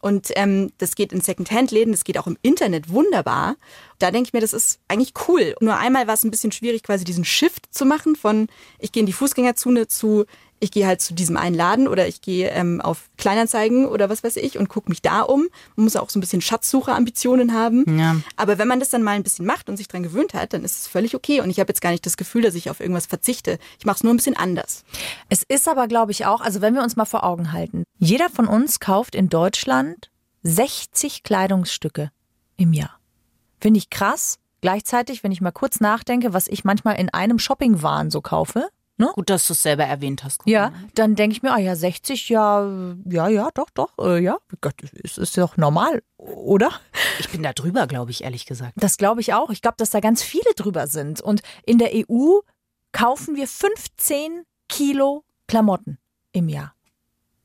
[0.00, 3.56] Und ähm, das geht in Secondhand-Läden, das geht auch im Internet wunderbar.
[4.00, 5.54] Da denke ich mir, das ist eigentlich cool.
[5.60, 9.00] Nur einmal war es ein bisschen schwierig, quasi diesen Shift zu machen von ich gehe
[9.00, 10.24] in die Fußgängerzone zu
[10.60, 14.22] ich gehe halt zu diesem einen Laden oder ich gehe ähm, auf Kleinanzeigen oder was
[14.22, 15.48] weiß ich und gucke mich da um.
[15.74, 17.98] Man muss auch so ein bisschen Schatzsucherambitionen haben.
[17.98, 18.16] Ja.
[18.36, 20.62] Aber wenn man das dann mal ein bisschen macht und sich dran gewöhnt hat, dann
[20.62, 21.40] ist es völlig okay.
[21.40, 23.58] Und ich habe jetzt gar nicht das Gefühl, dass ich auf irgendwas verzichte.
[23.78, 24.84] Ich mache es nur ein bisschen anders.
[25.30, 28.28] Es ist aber, glaube ich, auch, also wenn wir uns mal vor Augen halten, jeder
[28.28, 30.10] von uns kauft in Deutschland
[30.42, 32.10] 60 Kleidungsstücke
[32.56, 32.99] im Jahr.
[33.60, 34.38] Finde ich krass.
[34.60, 38.68] Gleichzeitig, wenn ich mal kurz nachdenke, was ich manchmal in einem Shoppingwahn so kaufe,
[38.98, 39.10] ne?
[39.14, 40.42] Gut, dass du es selber erwähnt hast.
[40.44, 44.36] Ja, dann denke ich mir, ah ja, 60, ja, ja, ja, doch, doch, äh, ja,
[44.60, 46.70] Gott, ist, ist doch normal, oder?
[47.18, 48.74] Ich bin da drüber, glaube ich, ehrlich gesagt.
[48.76, 49.50] Das glaube ich auch.
[49.50, 51.20] Ich glaube, dass da ganz viele drüber sind.
[51.20, 52.40] Und in der EU
[52.92, 55.98] kaufen wir 15 Kilo Klamotten
[56.32, 56.74] im Jahr.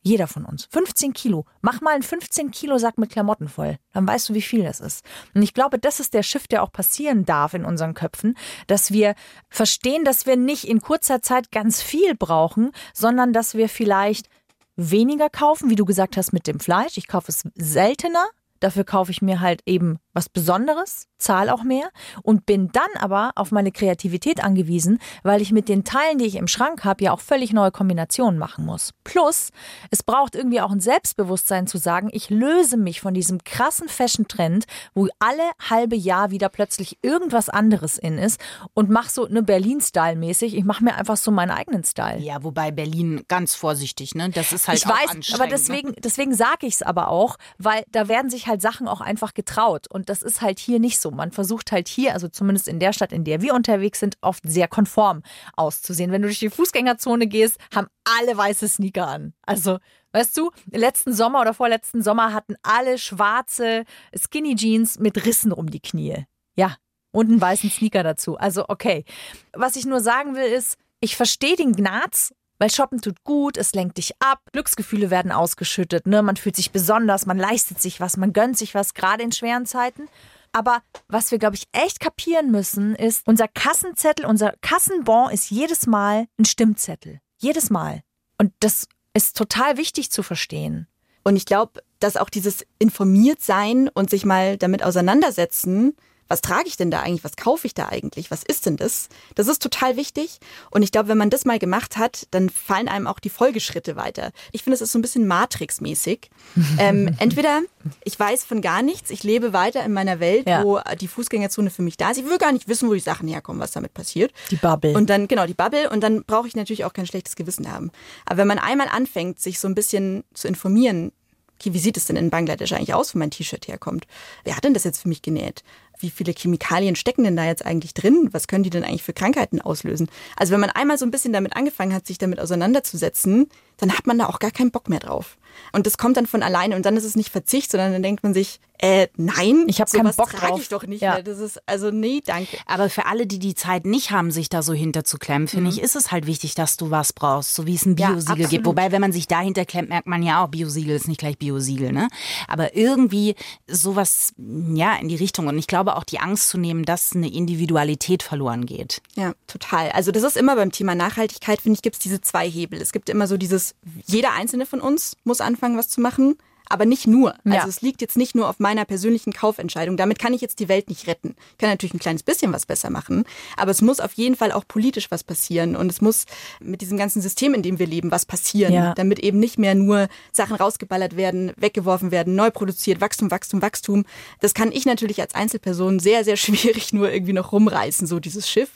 [0.08, 0.68] Jeder von uns.
[0.70, 1.46] 15 Kilo.
[1.62, 3.80] Mach mal einen 15 Kilo Sack mit Klamotten voll.
[3.92, 5.04] Dann weißt du, wie viel das ist.
[5.34, 8.38] Und ich glaube, das ist der Shift, der auch passieren darf in unseren Köpfen,
[8.68, 9.16] dass wir
[9.50, 14.30] verstehen, dass wir nicht in kurzer Zeit ganz viel brauchen, sondern dass wir vielleicht
[14.76, 16.98] weniger kaufen, wie du gesagt hast mit dem Fleisch.
[16.98, 18.28] Ich kaufe es seltener.
[18.60, 21.90] Dafür kaufe ich mir halt eben was Besonderes, zahle auch mehr
[22.24, 26.36] und bin dann aber auf meine Kreativität angewiesen, weil ich mit den Teilen, die ich
[26.36, 28.92] im Schrank habe, ja auch völlig neue Kombinationen machen muss.
[29.04, 29.50] Plus,
[29.92, 34.66] es braucht irgendwie auch ein Selbstbewusstsein zu sagen, ich löse mich von diesem krassen Fashion-Trend,
[34.94, 38.40] wo alle halbe Jahr wieder plötzlich irgendwas anderes in ist
[38.74, 40.56] und mache so eine Berlin-Style-mäßig.
[40.56, 42.20] Ich mache mir einfach so meinen eigenen Style.
[42.20, 44.30] Ja, wobei Berlin ganz vorsichtig, ne?
[44.30, 45.42] Das ist halt ich auch weiß, anstrengend.
[45.42, 49.02] aber deswegen, deswegen sage ich es aber auch, weil da werden sich halt Sachen auch
[49.02, 49.88] einfach getraut.
[49.90, 51.12] Und das ist halt hier nicht so.
[51.12, 54.44] Man versucht halt hier, also zumindest in der Stadt, in der wir unterwegs sind, oft
[54.46, 55.24] sehr konform
[55.56, 56.12] auszusehen.
[56.12, 59.34] Wenn du durch die Fußgängerzone gehst, haben alle weiße Sneaker an.
[59.46, 59.80] Also,
[60.14, 63.84] weißt du, letzten Sommer oder vorletzten Sommer hatten alle schwarze
[64.18, 66.26] Skinny Jeans mit Rissen um die Knie.
[66.56, 66.78] Ja,
[67.12, 68.38] und einen weißen Sneaker dazu.
[68.38, 69.06] Also, okay.
[69.54, 73.74] Was ich nur sagen will, ist, ich verstehe den Gnaz, weil Shoppen tut gut, es
[73.74, 76.22] lenkt dich ab, Glücksgefühle werden ausgeschüttet, ne?
[76.22, 79.66] Man fühlt sich besonders, man leistet sich was, man gönnt sich was, gerade in schweren
[79.66, 80.08] Zeiten.
[80.52, 85.86] Aber was wir, glaube ich, echt kapieren müssen, ist, unser Kassenzettel, unser Kassenbon ist jedes
[85.86, 87.20] Mal ein Stimmzettel.
[87.38, 88.04] Jedes Mal.
[88.38, 90.88] Und das ist total wichtig zu verstehen.
[91.26, 95.96] Und ich glaube, dass auch dieses informiert sein und sich mal damit auseinandersetzen,
[96.28, 99.10] was trage ich denn da eigentlich, was kaufe ich da eigentlich, was ist denn das?
[99.36, 100.40] Das ist total wichtig.
[100.72, 103.96] Und ich glaube, wenn man das mal gemacht hat, dann fallen einem auch die Folgeschritte
[103.96, 104.32] weiter.
[104.52, 106.30] Ich finde, es ist so ein bisschen Matrix-mäßig.
[106.80, 107.62] ähm, entweder
[108.04, 110.64] ich weiß von gar nichts, ich lebe weiter in meiner Welt, Ja.
[110.64, 112.18] wo die Fußgängerzone für mich da ist.
[112.18, 114.32] Ich will gar nicht wissen, wo die Sachen herkommen, was damit passiert.
[114.50, 114.94] Die Bubble.
[114.94, 115.90] Und dann, genau, die Bubble.
[115.90, 117.92] Und dann brauche ich natürlich auch kein schlechtes Gewissen haben.
[118.26, 121.12] Aber wenn man einmal anfängt, sich so ein bisschen zu informieren,
[121.60, 124.06] okay, wie sieht es denn in Bangladesch eigentlich aus, wo mein T-Shirt herkommt?
[124.44, 125.64] Wer hat denn das jetzt für mich genäht?
[126.00, 128.30] Wie viele Chemikalien stecken denn da jetzt eigentlich drin?
[128.32, 130.10] Was können die denn eigentlich für Krankheiten auslösen?
[130.36, 134.06] Also wenn man einmal so ein bisschen damit angefangen hat, sich damit auseinanderzusetzen, dann hat
[134.06, 135.38] man da auch gar keinen Bock mehr drauf.
[135.72, 138.24] Und das kommt dann von alleine und dann ist es nicht Verzicht, sondern dann denkt
[138.24, 140.62] man sich, äh, nein, Ich hab keinen Bock trage drauf.
[140.62, 141.14] ich doch nicht Ja.
[141.16, 141.24] mehr.
[141.24, 142.58] Das ist, also nee, danke.
[142.66, 145.96] Aber für alle, die die Zeit nicht haben, sich da so hinterzuklemmen, finde ich, ist
[145.96, 148.46] es halt wichtig, dass du was brauchst, so wie es ein Ja, Biosiegel gibt.
[148.46, 148.66] absolut.
[148.66, 151.92] Wobei, wenn man sich dahinter klemmt, merkt man ja auch, Biosiegel ist nicht gleich Biosiegel,
[151.92, 152.08] ne?
[152.48, 153.36] Aber irgendwie
[153.68, 155.48] sowas, ja, in die Richtung.
[155.48, 159.02] Und ich glaube auch die Angst zu nehmen, dass eine Individualität verloren geht.
[159.16, 159.92] Ja, total.
[159.92, 162.82] Also das ist immer beim Thema Nachhaltigkeit, finde ich, gibt es diese zwei Hebel.
[162.82, 166.36] Es gibt immer so dieses, jeder einzelne von uns muss anfangen, was zu machen.
[166.70, 167.34] Aber nicht nur.
[167.44, 167.54] Ja.
[167.56, 169.98] Also es liegt jetzt nicht nur auf meiner persönlichen Kaufentscheidung.
[169.98, 171.36] Damit kann ich jetzt die Welt nicht retten.
[171.52, 173.24] Ich kann natürlich ein kleines bisschen was besser machen,
[173.58, 176.26] aber es muss auf jeden Fall auch politisch was passieren und es muss
[176.60, 178.94] mit diesem ganzen System, in dem wir leben, was passieren, Ja.
[178.94, 184.06] damit eben nicht mehr nur Sachen rausgeballert werden, weggeworfen werden, neu produziert, Wachstum, Wachstum, Wachstum.
[184.42, 186.36] Das kann ich natürlich als Einzelperson sehr, sehr
[186.76, 188.70] schwierig nur irgendwie noch rumreißen, so dieses Schiff.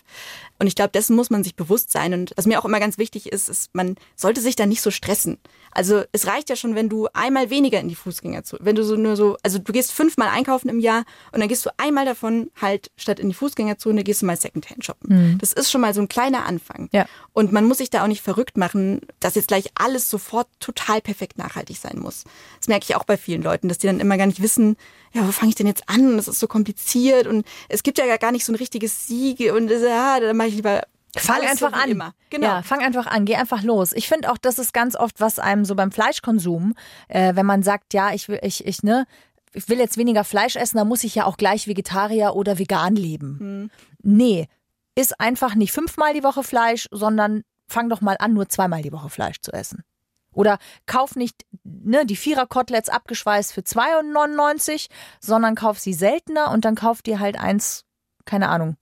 [0.59, 2.13] Und ich glaube, dessen muss man sich bewusst sein.
[2.13, 4.91] Und was mir auch immer ganz wichtig ist, ist, man sollte sich da nicht so
[4.91, 5.37] stressen.
[5.71, 8.95] Also es reicht ja schon, wenn du einmal weniger in die Fußgängerzone, wenn du so
[8.95, 12.49] nur so, also du gehst fünfmal einkaufen im Jahr und dann gehst du einmal davon
[12.59, 15.37] halt statt in die Fußgängerzone gehst du mal Secondhand shoppen.
[15.39, 16.89] Das ist schon mal so ein kleiner Anfang.
[16.91, 17.05] Ja.
[17.33, 21.01] Und man muss sich da auch nicht verrückt machen, dass jetzt gleich alles sofort total
[21.01, 22.23] perfekt nachhaltig sein muss.
[22.57, 24.75] Das merke ich auch bei vielen Leuten, dass die dann immer gar nicht wissen,
[25.13, 26.17] ja, wo fange ich denn jetzt an?
[26.17, 29.69] Das ist so kompliziert und es gibt ja gar nicht so ein richtiges Siege und
[29.69, 30.81] ja, dann mache ich lieber
[31.15, 31.89] Fang einfach an.
[31.89, 32.13] Immer.
[32.29, 32.47] Genau.
[32.47, 33.93] Ja, fang einfach an, geh einfach los.
[33.93, 36.75] Ich finde auch, das ist ganz oft, was einem so beim Fleischkonsum,
[37.07, 39.05] äh, wenn man sagt, ja, ich will, ich, ich, ne,
[39.53, 42.95] ich will jetzt weniger Fleisch essen, dann muss ich ja auch gleich Vegetarier oder vegan
[42.95, 43.71] leben.
[44.03, 44.47] Nee,
[44.95, 48.91] iss einfach nicht fünfmal die Woche Fleisch, sondern fang doch mal an, nur zweimal die
[48.91, 49.83] Woche Fleisch zu essen.
[50.31, 54.87] Oder kauf nicht ne, die Vierer-Koteletts abgeschweißt für 2,99,
[55.19, 57.85] sondern kauf sie seltener und dann kauf dir halt eins,
[58.25, 58.77] keine Ahnung,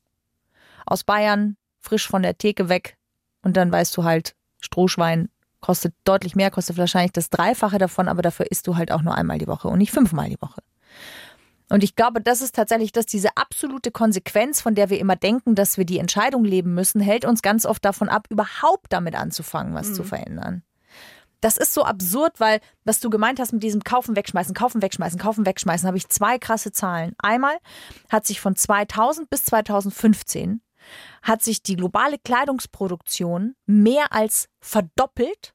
[0.88, 2.98] aus Bayern, frisch von der Theke weg.
[3.42, 8.22] Und dann weißt du halt, Strohschwein kostet deutlich mehr, kostet wahrscheinlich das Dreifache davon, aber
[8.22, 10.62] dafür isst du halt auch nur einmal die Woche und nicht fünfmal die Woche.
[11.70, 15.54] Und ich glaube, das ist tatsächlich das, diese absolute Konsequenz, von der wir immer denken,
[15.54, 19.74] dass wir die Entscheidung leben müssen, hält uns ganz oft davon ab, überhaupt damit anzufangen,
[19.74, 20.64] was zu verändern.
[21.42, 25.20] Das ist so absurd, weil was du gemeint hast mit diesem Kaufen, wegschmeißen, kaufen, wegschmeißen,
[25.20, 27.14] kaufen, wegschmeißen, habe ich zwei krasse Zahlen.
[27.20, 27.58] Einmal
[28.10, 30.62] hat sich von 2000 bis 2015
[31.22, 35.54] hat sich die globale Kleidungsproduktion mehr als verdoppelt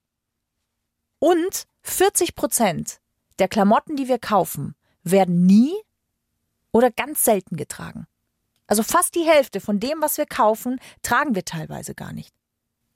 [1.18, 3.00] und 40 Prozent
[3.38, 5.72] der Klamotten, die wir kaufen, werden nie
[6.72, 8.06] oder ganz selten getragen.
[8.66, 12.32] Also fast die Hälfte von dem, was wir kaufen, tragen wir teilweise gar nicht.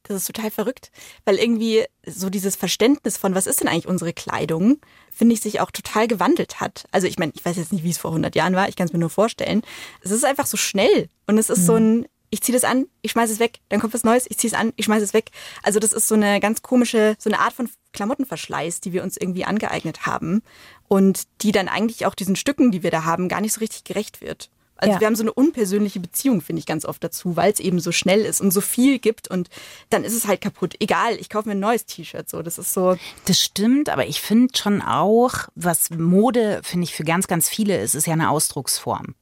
[0.04, 0.90] Das ist total verrückt,
[1.24, 4.78] weil irgendwie so dieses Verständnis von, was ist denn eigentlich unsere Kleidung,
[5.10, 6.86] finde ich, sich auch total gewandelt hat.
[6.92, 8.86] Also ich meine, ich weiß jetzt nicht, wie es vor 100 Jahren war, ich kann
[8.86, 9.62] es mir nur vorstellen.
[10.00, 13.12] Es ist einfach so schnell und es ist so ein, ich ziehe das an, ich
[13.12, 15.30] schmeiße es weg, dann kommt was Neues, ich ziehe es an, ich schmeiße es weg.
[15.62, 19.16] Also das ist so eine ganz komische, so eine Art von Klamottenverschleiß, die wir uns
[19.16, 20.42] irgendwie angeeignet haben
[20.88, 23.84] und die dann eigentlich auch diesen Stücken, die wir da haben, gar nicht so richtig
[23.84, 24.50] gerecht wird.
[24.78, 25.00] Also Ja.
[25.00, 27.92] wir haben so eine unpersönliche Beziehung, finde ich ganz oft dazu, weil es eben so
[27.92, 29.48] schnell ist und so viel gibt und
[29.88, 30.74] dann ist es halt kaputt.
[30.80, 32.28] Egal, ich kaufe mir ein neues T-Shirt.
[32.28, 32.96] So, das ist so.
[33.24, 37.80] Das stimmt, aber ich finde schon auch, was Mode, finde ich, für ganz, ganz viele
[37.80, 39.14] ist, ist ja eine Ausdrucksform.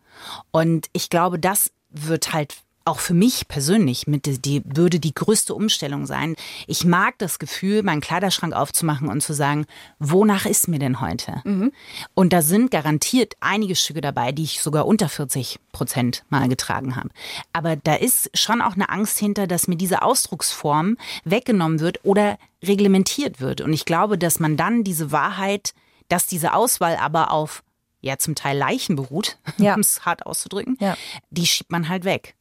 [0.51, 5.55] Und ich glaube, das wird halt auch für mich persönlich mit die, würde die größte
[5.55, 6.37] Umstellung sein.
[6.66, 9.64] Ich mag das Gefühl, meinen Kleiderschrank aufzumachen und zu sagen,
[9.99, 11.40] wonach ist mir denn heute?
[12.14, 16.97] Und da sind garantiert einige Stücke dabei, die ich sogar unter 40 Prozent mal getragen
[16.97, 17.09] habe.
[17.55, 22.38] Aber da ist schon auch eine Angst hinter, dass mir diese Ausdrucksform weggenommen wird oder
[22.62, 23.62] reglementiert wird.
[23.62, 25.73] Und ich glaube, dass man dann diese Wahrheit,
[26.09, 27.62] dass diese Auswahl aber auf
[28.05, 29.75] ja zum Teil Leichen beruht, Ja.
[29.75, 30.97] um es hart auszudrücken, Ja.
[31.31, 32.35] die schiebt man halt weg.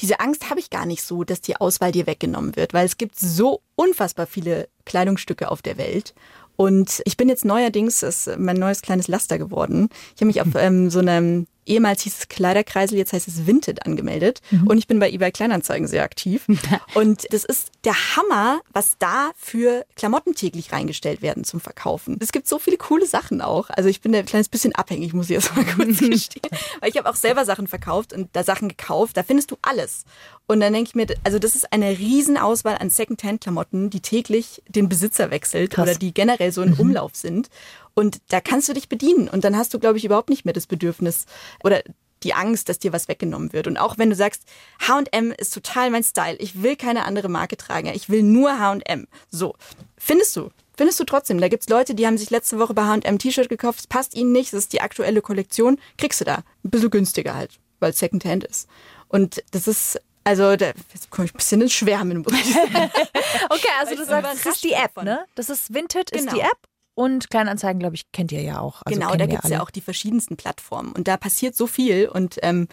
[0.00, 2.98] Diese Angst habe ich gar nicht so, dass die Auswahl dir weggenommen wird, weil es
[2.98, 6.14] gibt so unfassbar viele Kleidungsstücke auf der Welt.
[6.56, 9.88] Und ich bin jetzt neuerdings, das ist mein neues kleines Laster geworden.
[10.14, 13.86] Ich habe mich auf ähm, so einem, ehemals hieß es Kleiderkreisel, jetzt heißt es Vinted
[13.86, 14.40] angemeldet.
[14.66, 16.46] Und ich bin bei eBay Kleinanzeigen sehr aktiv.
[16.94, 22.18] Und das ist der Hammer, was da für Klamotten täglich reingestellt werden zum Verkaufen.
[22.20, 23.70] Es gibt so viele coole Sachen auch.
[23.70, 26.50] Also ich bin da ein kleines bisschen abhängig, muss ich jetzt mal kurz gestehen.
[26.80, 30.04] Weil ich habe auch selber Sachen verkauft und da Sachen gekauft, da findest du alles.
[30.46, 34.88] Und dann denke ich mir, also das ist eine Riesenauswahl an Secondhand-Klamotten, die täglich den
[34.88, 35.82] Besitzer wechselt Krass.
[35.82, 37.50] oder die generell so in Umlauf sind.
[37.98, 39.28] Und da kannst du dich bedienen.
[39.28, 41.26] Und dann hast du, glaube ich, überhaupt nicht mehr das Bedürfnis
[41.64, 41.82] oder
[42.22, 43.66] die Angst, dass dir was weggenommen wird.
[43.66, 44.44] Und auch wenn du sagst,
[44.86, 49.08] H&M ist total mein Style, ich will keine andere Marke tragen, ich will nur H&M.
[49.30, 49.56] So,
[49.96, 50.50] findest du.
[50.76, 51.40] Findest du trotzdem.
[51.40, 54.30] Da gibt's Leute, die haben sich letzte Woche bei H&M T-Shirt gekauft, es passt ihnen
[54.30, 56.44] nicht, das ist die aktuelle Kollektion, kriegst du da.
[56.64, 58.68] Ein bisschen günstiger halt, weil es Secondhand ist.
[59.08, 62.18] Und das ist, also, da, jetzt komme ich ein bisschen ins Schwärmen.
[62.18, 62.74] muss ich sagen.
[63.50, 65.24] Okay, also du sagst, das ist die App, ne?
[65.34, 66.34] Das ist Vinted, ist Genau.
[66.34, 66.58] die App.
[66.98, 68.82] Und Kleinanzeigen, glaube ich, kennt ihr ja auch.
[68.84, 70.90] Also genau, da wir gibt's ja auch die verschiedensten Plattformen.
[70.90, 72.08] Und da passiert so viel.
[72.08, 72.66] Und ähm,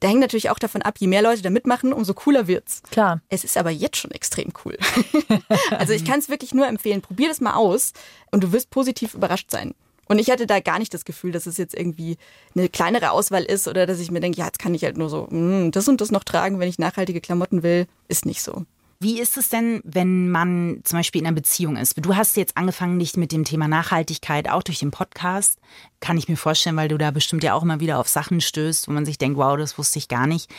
[0.00, 2.82] da hängt natürlich auch davon ab, je mehr Leute da mitmachen, umso cooler wird's.
[2.90, 3.20] Klar.
[3.28, 4.78] Es ist aber jetzt schon extrem cool.
[5.72, 7.02] also ich kann es wirklich nur empfehlen.
[7.02, 7.92] Probier das mal aus
[8.30, 9.74] und du wirst positiv überrascht sein.
[10.08, 12.16] Und ich hatte da gar nicht das Gefühl, dass es jetzt irgendwie
[12.54, 15.10] eine kleinere Auswahl ist oder dass ich mir denke, ja, jetzt kann ich halt nur
[15.10, 17.86] so mm, das und das noch tragen, wenn ich nachhaltige Klamotten will.
[18.08, 18.64] Ist nicht so.
[18.98, 21.94] Wie ist es denn, wenn man zum Beispiel in einer Beziehung ist?
[22.04, 25.58] Du hast jetzt angefangen, dich mit dem Thema Nachhaltigkeit, auch durch den Podcast,
[26.00, 28.88] kann ich mir vorstellen, weil du da bestimmt ja auch immer wieder auf Sachen stößt,
[28.88, 30.50] wo man sich denkt, wow, das wusste ich gar nicht.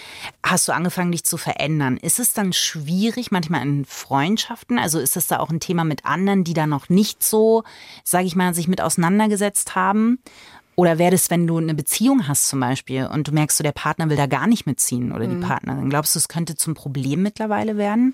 [0.44, 1.98] Hast du angefangen, dich zu verändern?
[1.98, 4.78] Ist es dann schwierig, manchmal in Freundschaften?
[4.78, 7.64] Also ist das da auch ein Thema mit anderen, die da noch nicht so,
[8.04, 10.20] sage ich mal, sich mit auseinandergesetzt haben?
[10.80, 13.72] Oder wäre das, wenn du eine Beziehung hast zum Beispiel und du merkst, so, der
[13.72, 15.40] Partner will da gar nicht mitziehen oder die Mhm.
[15.42, 15.90] Partnerin?
[15.90, 18.14] Glaubst du, es könnte zum Problem mittlerweile werden?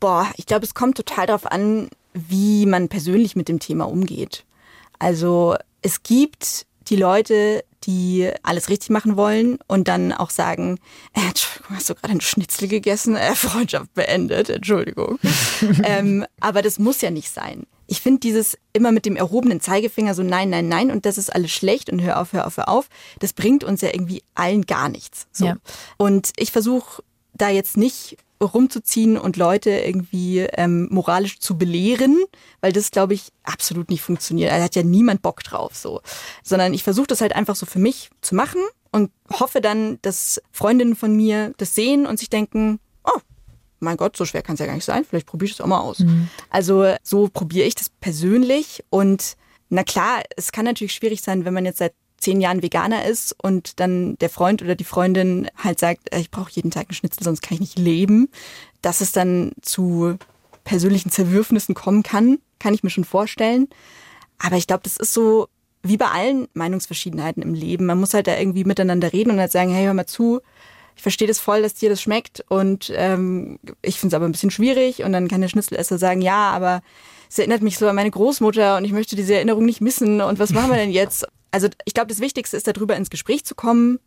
[0.00, 4.44] Boah, ich glaube, es kommt total darauf an, wie man persönlich mit dem Thema umgeht.
[4.98, 10.78] Also es gibt die Leute, die alles richtig machen wollen und dann auch sagen,
[11.14, 13.14] äh, Entschuldigung, hast du gerade einen Schnitzel gegessen?
[13.14, 15.20] Äh, Freundschaft beendet, Entschuldigung.
[15.84, 17.64] ähm, aber das muss ja nicht sein.
[17.92, 21.30] Ich finde dieses immer mit dem erhobenen Zeigefinger so nein, nein, nein und das ist
[21.30, 24.62] alles schlecht und hör auf, hör auf, hör auf, das bringt uns ja irgendwie allen
[24.62, 25.26] gar nichts.
[25.30, 25.44] So.
[25.44, 25.56] Ja.
[25.98, 27.02] Und ich versuche
[27.34, 32.18] da jetzt nicht rumzuziehen und Leute irgendwie ähm, moralisch zu belehren,
[32.62, 34.52] weil das, glaube ich, absolut nicht funktioniert.
[34.52, 36.00] Da hat ja niemand Bock drauf so.
[36.42, 40.40] Sondern ich versuche das halt einfach so für mich zu machen und hoffe dann, dass
[40.50, 42.80] Freundinnen von mir das sehen und sich denken,
[43.82, 45.68] mein Gott, so schwer kann es ja gar nicht sein, vielleicht probiere ich das auch
[45.68, 45.98] mal aus.
[46.50, 49.36] Also so probiere ich das persönlich und
[49.68, 53.34] na klar, es kann natürlich schwierig sein, wenn man jetzt seit zehn Jahren Veganer ist
[53.42, 56.94] und dann der Freund oder die Freundin halt sagt, äh, ich brauche jeden Tag einen
[56.94, 58.28] Schnitzel, sonst kann ich nicht leben,
[58.80, 60.16] dass es dann zu
[60.64, 63.68] persönlichen Zerwürfnissen kommen kann, kann ich mir schon vorstellen.
[64.38, 65.48] Aber ich glaube, das ist so
[65.82, 67.86] wie bei allen Meinungsverschiedenheiten im Leben.
[67.86, 70.40] Man muss halt da irgendwie miteinander reden und halt sagen, hey, hör mal zu,
[70.96, 74.32] ich verstehe das voll, dass dir das schmeckt und ähm, ich finde es aber ein
[74.32, 75.02] bisschen schwierig.
[75.02, 76.82] Und dann kann der Schnitzelesser sagen, ja, aber
[77.28, 80.38] es erinnert mich so an meine Großmutter und ich möchte diese Erinnerung nicht missen und
[80.38, 81.26] was machen wir denn jetzt?
[81.54, 83.98] Also ich glaube, das Wichtigste ist, darüber ins Gespräch zu kommen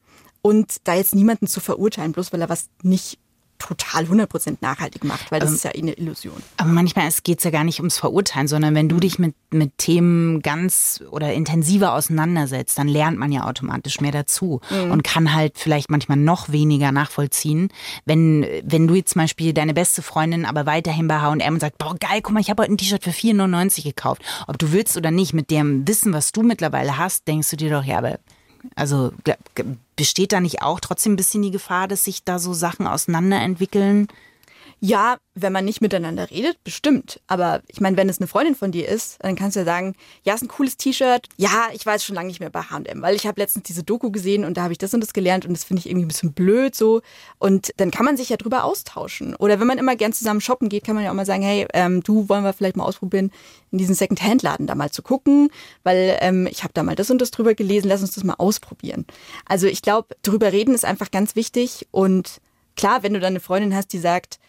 [0.41, 3.19] und da jetzt niemanden zu verurteilen, bloß weil er was nicht
[3.57, 6.41] total 100% nachhaltig macht, weil das ist ja eh eine Illusion.
[6.57, 9.77] Aber manchmal geht es ja gar nicht ums Verurteilen, sondern wenn du dich mit, mit
[9.77, 15.57] Themen ganz oder intensiver auseinandersetzt, dann lernt man ja automatisch mehr dazu und kann halt
[15.57, 17.69] vielleicht manchmal noch weniger nachvollziehen.
[18.05, 21.77] Wenn, wenn du jetzt zum Beispiel deine beste Freundin aber weiterhin bei H&M und sagt,
[21.77, 24.21] boah geil, guck mal, ich habe heute ein T-Shirt für 4,99 gekauft.
[24.47, 27.69] Ob du willst oder nicht, mit dem Wissen, was du mittlerweile hast, denkst du dir
[27.69, 28.19] doch, ja, aber
[28.75, 29.12] also
[29.95, 34.08] besteht da nicht auch trotzdem ein bisschen die Gefahr, dass sich da so Sachen auseinanderentwickeln?
[34.79, 37.19] Ja, wenn man nicht miteinander redet, bestimmt.
[37.27, 39.95] Aber ich meine, wenn es eine Freundin von dir ist, dann kannst du ja sagen,
[40.23, 41.27] ja, ist ein cooles T-Shirt.
[41.38, 44.11] Ja, ich jetzt schon lange nicht mehr bei H&M, weil ich habe letztens diese Doku
[44.11, 46.09] gesehen und da habe ich das und das gelernt und das finde ich irgendwie ein
[46.09, 47.01] bisschen blöd so.
[47.39, 49.35] Und dann kann man sich ja drüber austauschen.
[49.35, 51.67] Oder wenn man immer gern zusammen shoppen geht, kann man ja auch mal sagen, hey,
[51.73, 53.31] ähm, du wollen wir vielleicht mal ausprobieren,
[53.71, 55.49] in diesen Second-Hand-Laden da mal zu gucken,
[55.83, 58.35] weil ähm, ich habe da mal das und das drüber gelesen, lass uns das mal
[58.35, 59.05] ausprobieren.
[59.45, 62.39] Also ich glaube, drüber reden ist einfach ganz wichtig und
[62.75, 64.39] klar, wenn du dann eine Freundin hast, die sagt,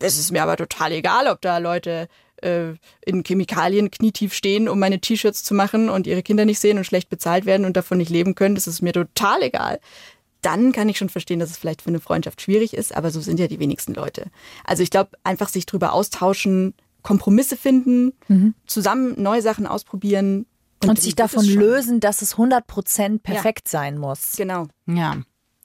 [0.00, 2.08] es ist mir aber total egal, ob da Leute
[2.42, 2.72] äh,
[3.04, 6.84] in Chemikalien knietief stehen, um meine T-Shirts zu machen und ihre Kinder nicht sehen und
[6.84, 8.54] schlecht bezahlt werden und davon nicht leben können.
[8.54, 9.80] Das ist mir total egal.
[10.40, 13.20] Dann kann ich schon verstehen, dass es vielleicht für eine Freundschaft schwierig ist, aber so
[13.20, 14.26] sind ja die wenigsten Leute.
[14.64, 18.12] Also ich glaube, einfach sich drüber austauschen, Kompromisse finden,
[18.66, 20.46] zusammen neue Sachen ausprobieren.
[20.84, 24.32] Und sich das ist davon lösen, dass es 100% perfekt sein muss.
[24.36, 24.66] Genau.
[24.86, 25.18] Ja.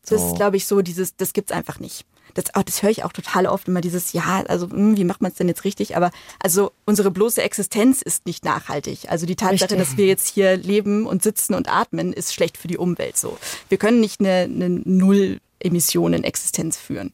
[0.07, 0.27] Das So.
[0.27, 2.05] ist, glaube ich, so dieses, das gibt's einfach nicht.
[2.37, 5.21] Das, oh, das höre ich auch total oft immer dieses, ja, also hm, wie macht
[5.21, 5.97] man es denn jetzt richtig?
[5.97, 9.09] Aber also unsere bloße Existenz ist nicht nachhaltig.
[9.09, 9.79] Also die Tatsache, Richtig.
[9.79, 13.17] dass wir jetzt hier leben und sitzen und atmen, ist schlecht für die Umwelt.
[13.17, 17.11] So, wir können nicht eine, eine Null-Emissionen-Existenz führen.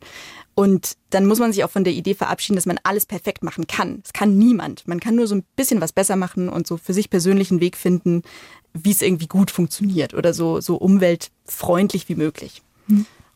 [0.55, 3.65] Und dann muss man sich auch von der Idee verabschieden, dass man alles perfekt machen
[3.65, 4.01] kann.
[4.03, 4.85] Das kann niemand.
[4.87, 7.61] Man kann nur so ein bisschen was besser machen und so für sich persönlich einen
[7.61, 8.23] Weg finden,
[8.73, 12.61] wie es irgendwie gut funktioniert oder so, so umweltfreundlich wie möglich.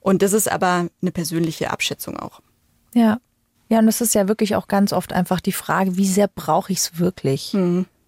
[0.07, 2.39] Und das ist aber eine persönliche Abschätzung auch.
[2.93, 3.19] Ja.
[3.69, 6.71] Ja, und es ist ja wirklich auch ganz oft einfach die Frage, wie sehr brauche
[6.71, 7.55] ich es wirklich?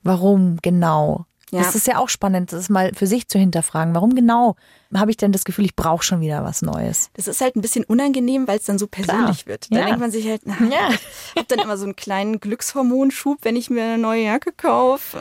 [0.04, 1.26] Warum genau?
[1.52, 1.62] Ja.
[1.64, 3.96] Das ist ja auch spannend, das mal für sich zu hinterfragen.
[3.96, 4.56] Warum genau
[4.96, 7.10] habe ich denn das Gefühl, ich brauche schon wieder was Neues?
[7.16, 9.48] Das ist halt ein bisschen unangenehm, weil es dann so persönlich Klar.
[9.48, 9.68] wird.
[9.72, 9.86] Da Ja.
[9.88, 10.90] denkt man sich halt, na, Ja.
[11.34, 15.18] ich habe dann immer so einen kleinen Glückshormonschub, wenn ich mir eine neue Jacke kaufe.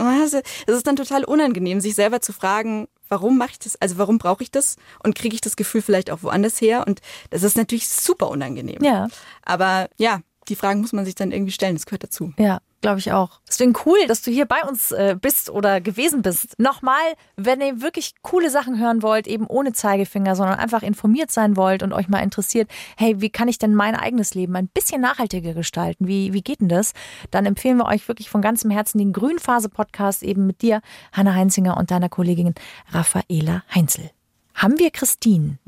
[0.67, 3.77] Das ist dann total unangenehm, sich selber zu fragen, warum mache ich das?
[3.77, 4.77] Also warum brauche ich das?
[5.03, 6.85] Und kriege ich das Gefühl vielleicht auch woanders her?
[6.87, 8.83] Und das ist natürlich super unangenehm.
[8.83, 9.09] Ja.
[9.43, 11.75] Aber ja, die Fragen muss man sich dann irgendwie stellen.
[11.77, 12.33] Das gehört dazu.
[12.39, 13.41] Ja, glaube ich auch.
[13.49, 16.59] Deswegen cool, dass du hier bei uns äh, bist oder gewesen bist.
[16.59, 21.57] Nochmal, wenn ihr wirklich coole Sachen hören wollt, eben ohne Zeigefinger, sondern einfach informiert sein
[21.57, 25.01] wollt und euch mal interessiert, hey, wie kann ich denn mein eigenes Leben ein bisschen
[25.01, 26.07] nachhaltiger gestalten?
[26.07, 26.93] Wie, wie geht denn das?
[27.31, 30.81] Dann empfehlen wir euch wirklich von ganzem Herzen den Grünphase-Podcast eben mit dir,
[31.13, 32.55] Hanna Heinzinger und deiner Kollegin
[32.93, 34.11] Raffaela Heinzel.
[34.55, 35.59] Haben wir Christine?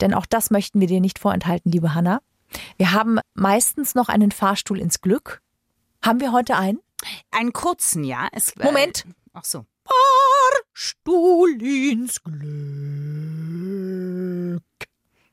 [0.00, 2.20] Denn auch das möchten wir dir nicht vorenthalten, liebe Hanna.
[2.76, 5.40] Wir haben meistens noch einen Fahrstuhl ins Glück.
[6.06, 6.78] Haben wir heute einen?
[7.32, 8.28] Einen kurzen, ja.
[8.30, 9.04] Es, äh, Moment.
[9.32, 9.66] Ach so.
[10.72, 12.36] Fahrstuhl ins Glück.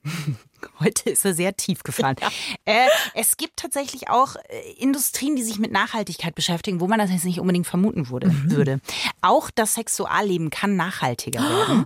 [0.80, 2.15] Heute ist er sehr tief gefallen.
[2.65, 7.12] Äh, es gibt tatsächlich auch äh, Industrien, die sich mit Nachhaltigkeit beschäftigen, wo man das
[7.12, 8.80] jetzt nicht unbedingt vermuten wurde, würde.
[9.21, 11.86] Auch das Sexualleben kann nachhaltiger werden.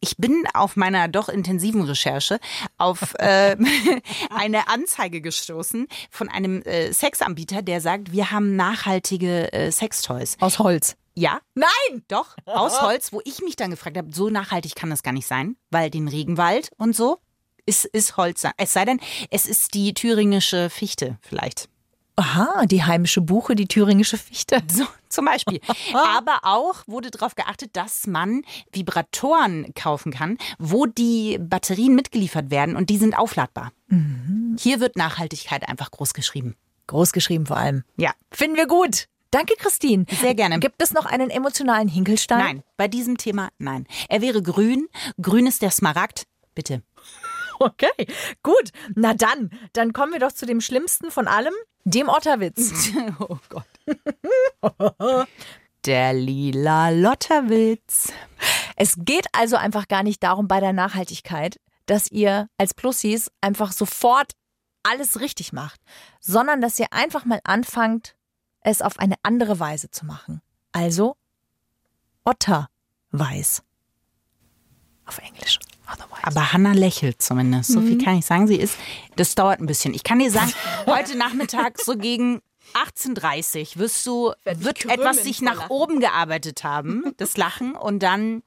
[0.00, 2.38] Ich bin auf meiner doch intensiven Recherche
[2.76, 3.56] auf äh,
[4.30, 10.36] eine Anzeige gestoßen von einem äh, Sexanbieter, der sagt, wir haben nachhaltige äh, Sextoys.
[10.40, 10.96] Aus Holz.
[11.14, 12.02] Ja, Nein!
[12.08, 15.26] doch, aus Holz, wo ich mich dann gefragt habe, so nachhaltig kann das gar nicht
[15.26, 17.18] sein, weil den Regenwald und so
[17.66, 18.44] ist, ist Holz.
[18.56, 19.00] Es sei denn,
[19.30, 21.68] es ist die thüringische Fichte vielleicht.
[22.16, 24.60] Aha, die heimische Buche, die thüringische Fichte.
[24.70, 25.60] So, zum Beispiel.
[25.94, 28.42] Aber auch wurde darauf geachtet, dass man
[28.72, 33.72] Vibratoren kaufen kann, wo die Batterien mitgeliefert werden und die sind aufladbar.
[34.58, 36.56] Hier wird Nachhaltigkeit einfach groß geschrieben.
[36.86, 37.84] Groß geschrieben vor allem.
[37.96, 38.12] Ja.
[38.30, 39.06] Finden wir gut.
[39.30, 40.06] Danke, Christine.
[40.20, 40.58] Sehr gerne.
[40.58, 42.38] Gibt es noch einen emotionalen Hinkelstein?
[42.38, 43.86] Nein, bei diesem Thema nein.
[44.08, 44.88] Er wäre grün.
[45.20, 46.26] Grün ist der Smaragd.
[46.54, 46.82] Bitte.
[47.62, 48.06] Okay,
[48.42, 48.70] gut.
[48.94, 51.52] Na dann, dann kommen wir doch zu dem Schlimmsten von allem,
[51.84, 52.90] dem Otterwitz.
[53.18, 53.66] Oh Gott.
[55.84, 58.12] Der lila Lotterwitz.
[58.76, 63.72] Es geht also einfach gar nicht darum bei der Nachhaltigkeit, dass ihr als Plussis einfach
[63.72, 64.32] sofort
[64.82, 65.80] alles richtig macht,
[66.18, 68.16] sondern dass ihr einfach mal anfangt,
[68.62, 70.40] es auf eine andere Weise zu machen.
[70.72, 71.16] Also
[72.24, 73.62] Otterweiß.
[75.04, 75.58] Auf Englisch.
[76.22, 77.72] Aber Hannah lächelt zumindest.
[77.72, 78.46] So viel kann ich sagen.
[78.46, 78.76] Sie ist,
[79.16, 79.94] das dauert ein bisschen.
[79.94, 80.52] Ich kann dir sagen,
[80.86, 82.40] heute Nachmittag so gegen
[82.74, 85.70] 18.30 wirst du, wird etwas sich nach Lachen.
[85.70, 88.42] oben gearbeitet haben, das Lachen, und dann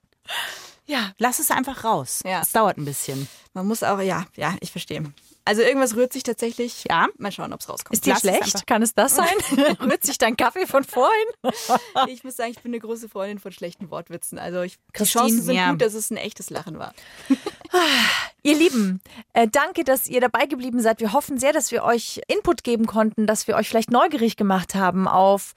[0.85, 2.21] ja, lass es einfach raus.
[2.25, 2.41] Ja.
[2.41, 3.27] Es dauert ein bisschen.
[3.53, 5.03] Man muss auch, ja, ja, ich verstehe.
[5.45, 6.85] Also irgendwas rührt sich tatsächlich.
[6.89, 7.07] Ja.
[7.17, 7.93] Mal schauen, ob es rauskommt.
[7.93, 8.41] ist dir es schlecht?
[8.41, 8.65] einfach.
[8.65, 9.27] Kann es das sein?
[9.81, 11.11] Rührt sich dein Kaffee von vorhin?
[12.07, 14.37] Ich muss sagen, ich bin eine große Freundin von schlechten Wortwitzen.
[14.37, 15.71] Also ich, die Christine, Chancen sind ja.
[15.71, 16.93] gut, dass es ein echtes Lachen war.
[18.43, 19.01] Ihr Lieben,
[19.33, 20.99] äh, danke, dass ihr dabei geblieben seid.
[20.99, 24.75] Wir hoffen sehr, dass wir euch Input geben konnten, dass wir euch vielleicht neugierig gemacht
[24.75, 25.53] haben auf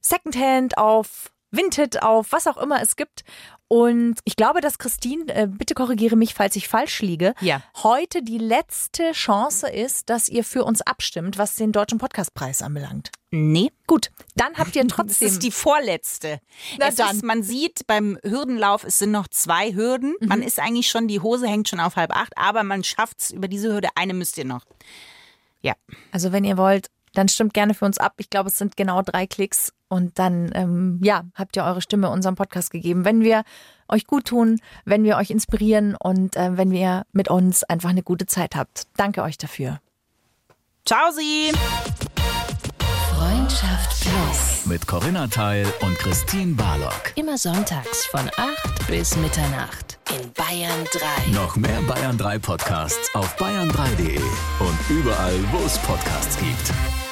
[0.00, 3.24] Secondhand, auf Vinted, auf was auch immer es gibt.
[3.68, 7.62] Und ich glaube, dass Christine, äh, bitte korrigiere mich, falls ich falsch liege, Ja.
[7.82, 13.10] heute die letzte Chance ist, dass ihr für uns abstimmt, was den Deutschen Podcastpreis anbelangt.
[13.32, 13.72] Nee.
[13.88, 15.26] Gut, dann habt ihr Das trotzdem.
[15.28, 16.40] ist die vorletzte.
[16.78, 17.16] Na es dann.
[17.16, 20.14] Ist, man sieht beim Hürdenlauf, es sind noch zwei Hürden.
[20.20, 23.30] Man ist eigentlich schon, die Hose hängt schon auf halb acht, aber man schafft es
[23.32, 23.88] über diese Hürde.
[23.96, 24.64] Eine müsst ihr noch.
[25.60, 25.74] Ja.
[26.12, 26.86] Also wenn ihr wollt,
[27.16, 28.14] dann stimmt gerne für uns ab.
[28.18, 32.10] Ich glaube, es sind genau drei Klicks und dann ähm, ja habt ihr eure Stimme
[32.10, 33.04] unserem Podcast gegeben.
[33.04, 33.44] Wenn wir
[33.88, 38.02] euch gut tun, wenn wir euch inspirieren und äh, wenn ihr mit uns einfach eine
[38.02, 38.84] gute Zeit habt.
[38.96, 39.80] Danke euch dafür.
[40.84, 41.52] Ciao, Sie!
[43.14, 44.66] Freundschaft Plus.
[44.66, 47.12] Mit Corinna Teil und Christine Barlock.
[47.16, 50.84] Immer sonntags von 8 bis Mitternacht in Bayern
[51.24, 51.32] 3.
[51.32, 54.20] Noch mehr Bayern 3 Podcasts auf bayern3.de
[54.60, 57.05] und überall, wo es Podcasts gibt.